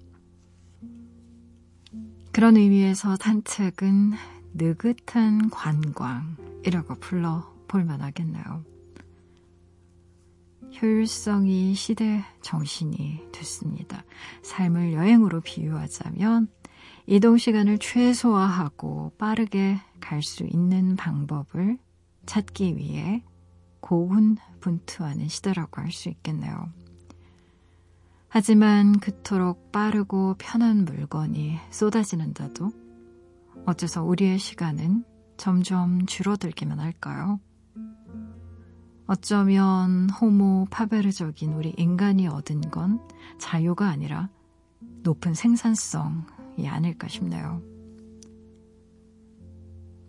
그런 2.31 2.57
의미에서 2.57 3.15
산책은 3.15 4.11
느긋한 4.53 5.49
관광이라고 5.49 6.95
불러볼 6.99 7.83
만하겠네요. 7.83 8.76
효율성이 10.81 11.73
시대 11.73 12.23
정신이 12.41 13.31
됐습니다. 13.31 14.03
삶을 14.43 14.93
여행으로 14.93 15.41
비유하자면 15.41 16.47
이동 17.07 17.37
시간을 17.37 17.77
최소화하고 17.79 19.13
빠르게 19.17 19.79
갈 19.99 20.21
수 20.21 20.43
있는 20.43 20.95
방법을 20.95 21.77
찾기 22.25 22.77
위해 22.77 23.23
고군분투하는 23.79 25.27
시대라고 25.27 25.81
할 25.81 25.91
수 25.91 26.09
있겠네요. 26.09 26.69
하지만 28.29 28.99
그토록 28.99 29.71
빠르고 29.71 30.35
편한 30.37 30.83
물건이 30.85 31.57
쏟아지는데도 31.71 32.71
어째서 33.65 34.03
우리의 34.03 34.37
시간은 34.37 35.05
점점 35.37 36.05
줄어들기만 36.05 36.79
할까요? 36.79 37.39
어쩌면 39.07 40.09
호모 40.09 40.67
파베르적인 40.69 41.53
우리 41.53 41.73
인간이 41.77 42.27
얻은 42.27 42.69
건 42.69 42.99
자유가 43.39 43.87
아니라 43.87 44.29
높은 45.03 45.33
생산성이 45.33 46.67
아닐까 46.67 47.07
싶네요. 47.07 47.61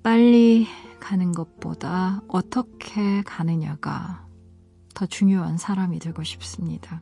빨리 0.02 0.66
가는 0.98 1.30
것보다 1.30 2.22
어떻게 2.26 3.22
가느냐가 3.22 4.26
더 4.94 5.06
중요한 5.06 5.58
사람이 5.58 6.00
되고 6.00 6.24
싶습니다. 6.24 7.00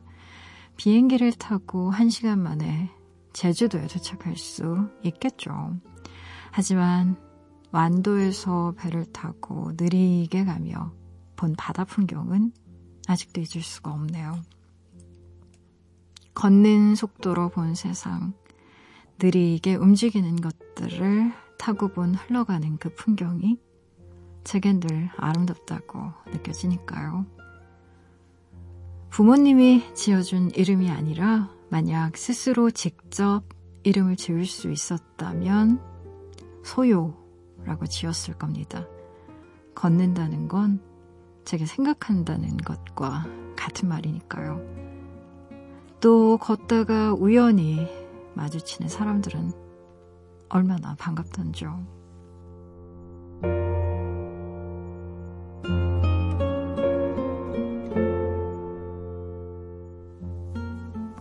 비행기를 0.75 1.31
타고 1.33 1.89
한 1.89 2.09
시간 2.09 2.39
만에 2.39 2.91
제주도에 3.33 3.87
도착할 3.87 4.35
수 4.35 4.87
있겠죠. 5.03 5.75
하지만 6.51 7.15
완도에서 7.71 8.75
배를 8.77 9.05
타고 9.05 9.71
느리게 9.75 10.45
가며 10.45 10.91
본 11.37 11.55
바다 11.57 11.85
풍경은 11.85 12.51
아직도 13.07 13.39
잊을 13.39 13.63
수가 13.63 13.91
없네요. 13.93 14.41
걷는 16.33 16.95
속도로 16.95 17.49
본 17.49 17.73
세상, 17.73 18.33
느리게 19.19 19.75
움직이는 19.75 20.35
것들을 20.35 21.31
타고 21.57 21.87
본 21.87 22.13
흘러가는 22.13 22.77
그 22.77 22.93
풍경이 22.93 23.57
제겐 24.43 24.79
늘 24.79 25.09
아름답다고 25.17 26.11
느껴지니까요. 26.27 27.25
부모님이 29.09 29.95
지어준 29.95 30.51
이름이 30.51 30.91
아니라 30.91 31.49
만약 31.69 32.17
스스로 32.17 32.69
직접 32.69 33.43
이름을 33.83 34.15
지을 34.15 34.45
수 34.45 34.71
있었다면 34.71 35.81
소요라고 36.63 37.87
지었을 37.87 38.37
겁니다. 38.37 38.85
걷는다는 39.73 40.47
건 40.47 40.81
제게 41.47 41.65
생각한다는 41.65 42.57
것과 42.57 43.25
같은 43.55 43.87
말이니까요. 43.87 44.61
또 46.01 46.37
걷다가 46.37 47.13
우연히 47.13 47.87
마주치는 48.33 48.89
사람들은 48.89 49.53
얼마나 50.49 50.93
반갑던죠. 50.95 51.85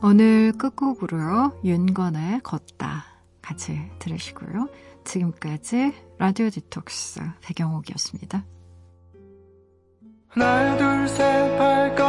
오늘 0.03 0.53
끝곡으로요. 0.59 1.61
윤건의 1.63 2.41
걷다 2.41 3.05
같이 3.41 3.79
들으시고요. 4.01 4.69
지금까지 5.05 5.95
라디오 6.19 6.51
디톡스 6.51 7.21
배경옥이었습니다. 7.43 8.56
하나 10.39 10.77
둘셋 10.77 11.57
발걸 11.57 12.06